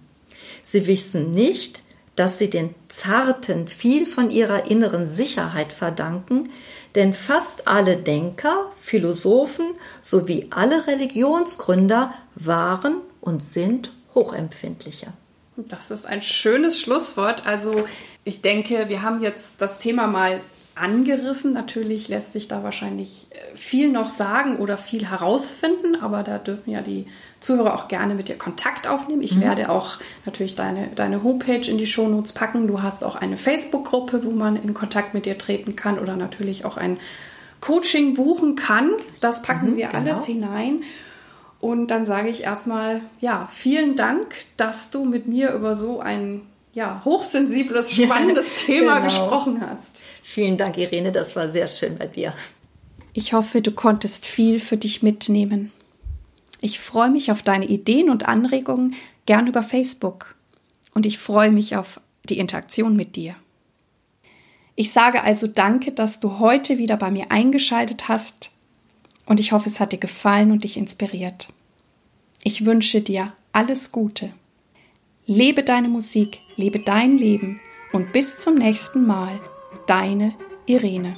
Sie 0.62 0.86
wissen 0.86 1.34
nicht, 1.34 1.82
dass 2.20 2.36
sie 2.36 2.50
den 2.50 2.74
Zarten 2.90 3.66
viel 3.66 4.04
von 4.04 4.30
ihrer 4.30 4.70
inneren 4.70 5.08
Sicherheit 5.08 5.72
verdanken, 5.72 6.50
denn 6.94 7.14
fast 7.14 7.66
alle 7.66 7.96
Denker, 7.96 8.70
Philosophen 8.78 9.70
sowie 10.02 10.48
alle 10.50 10.86
Religionsgründer 10.86 12.12
waren 12.34 12.96
und 13.22 13.42
sind 13.42 13.92
hochempfindlicher. 14.14 15.14
Das 15.56 15.90
ist 15.90 16.04
ein 16.04 16.20
schönes 16.20 16.78
Schlusswort. 16.78 17.46
Also 17.46 17.86
ich 18.24 18.42
denke, 18.42 18.90
wir 18.90 19.00
haben 19.00 19.22
jetzt 19.22 19.54
das 19.56 19.78
Thema 19.78 20.06
mal 20.06 20.42
angerissen. 20.80 21.52
Natürlich 21.52 22.08
lässt 22.08 22.32
sich 22.32 22.48
da 22.48 22.62
wahrscheinlich 22.62 23.28
äh, 23.30 23.56
viel 23.56 23.90
noch 23.90 24.08
sagen 24.08 24.56
oder 24.56 24.76
viel 24.76 25.06
herausfinden, 25.06 25.96
aber 26.00 26.22
da 26.22 26.38
dürfen 26.38 26.70
ja 26.70 26.82
die 26.82 27.06
Zuhörer 27.40 27.74
auch 27.74 27.88
gerne 27.88 28.14
mit 28.14 28.28
dir 28.28 28.36
Kontakt 28.36 28.88
aufnehmen. 28.88 29.22
Ich 29.22 29.36
mhm. 29.36 29.42
werde 29.42 29.70
auch 29.70 29.98
natürlich 30.24 30.54
deine, 30.54 30.88
deine 30.94 31.22
Homepage 31.22 31.68
in 31.68 31.78
die 31.78 31.86
Shownotes 31.86 32.32
packen. 32.32 32.66
Du 32.66 32.82
hast 32.82 33.04
auch 33.04 33.16
eine 33.16 33.36
Facebook-Gruppe, 33.36 34.24
wo 34.24 34.30
man 34.30 34.56
in 34.56 34.74
Kontakt 34.74 35.14
mit 35.14 35.26
dir 35.26 35.38
treten 35.38 35.76
kann 35.76 35.98
oder 35.98 36.16
natürlich 36.16 36.64
auch 36.64 36.76
ein 36.76 36.98
Coaching 37.60 38.14
buchen 38.14 38.56
kann. 38.56 38.90
Das 39.20 39.42
packen 39.42 39.72
mhm, 39.72 39.76
wir 39.76 39.88
genau. 39.88 39.98
alles 39.98 40.26
hinein. 40.26 40.82
Und 41.60 41.88
dann 41.88 42.06
sage 42.06 42.30
ich 42.30 42.42
erstmal, 42.42 43.02
ja, 43.20 43.46
vielen 43.52 43.94
Dank, 43.94 44.26
dass 44.56 44.90
du 44.90 45.04
mit 45.04 45.28
mir 45.28 45.52
über 45.52 45.74
so 45.74 46.00
ein 46.00 46.42
ja, 46.72 47.02
hochsensibles, 47.04 47.94
spannendes 47.94 48.54
Thema 48.54 49.00
genau. 49.00 49.04
gesprochen 49.04 49.60
hast. 49.60 50.02
Vielen 50.22 50.56
Dank, 50.56 50.78
Irene, 50.78 51.12
das 51.12 51.34
war 51.34 51.48
sehr 51.48 51.66
schön 51.66 51.98
bei 51.98 52.06
dir. 52.06 52.32
Ich 53.12 53.32
hoffe, 53.32 53.60
du 53.60 53.72
konntest 53.72 54.24
viel 54.26 54.60
für 54.60 54.76
dich 54.76 55.02
mitnehmen. 55.02 55.72
Ich 56.60 56.78
freue 56.78 57.10
mich 57.10 57.32
auf 57.32 57.42
deine 57.42 57.66
Ideen 57.66 58.10
und 58.10 58.28
Anregungen 58.28 58.94
gern 59.26 59.46
über 59.46 59.62
Facebook 59.62 60.36
und 60.94 61.06
ich 61.06 61.18
freue 61.18 61.50
mich 61.50 61.76
auf 61.76 62.00
die 62.24 62.38
Interaktion 62.38 62.94
mit 62.96 63.16
dir. 63.16 63.34
Ich 64.76 64.92
sage 64.92 65.22
also 65.22 65.46
danke, 65.46 65.92
dass 65.92 66.20
du 66.20 66.38
heute 66.38 66.78
wieder 66.78 66.96
bei 66.96 67.10
mir 67.10 67.30
eingeschaltet 67.30 68.08
hast 68.08 68.52
und 69.26 69.40
ich 69.40 69.52
hoffe, 69.52 69.68
es 69.68 69.80
hat 69.80 69.92
dir 69.92 69.98
gefallen 69.98 70.52
und 70.52 70.64
dich 70.64 70.76
inspiriert. 70.76 71.48
Ich 72.42 72.64
wünsche 72.64 73.00
dir 73.00 73.32
alles 73.52 73.92
Gute. 73.92 74.32
Lebe 75.26 75.62
deine 75.62 75.88
Musik, 75.88 76.40
lebe 76.60 76.78
dein 76.78 77.16
Leben 77.16 77.60
und 77.92 78.12
bis 78.12 78.36
zum 78.36 78.54
nächsten 78.54 79.06
Mal, 79.06 79.40
deine 79.86 80.34
Irene. 80.66 81.14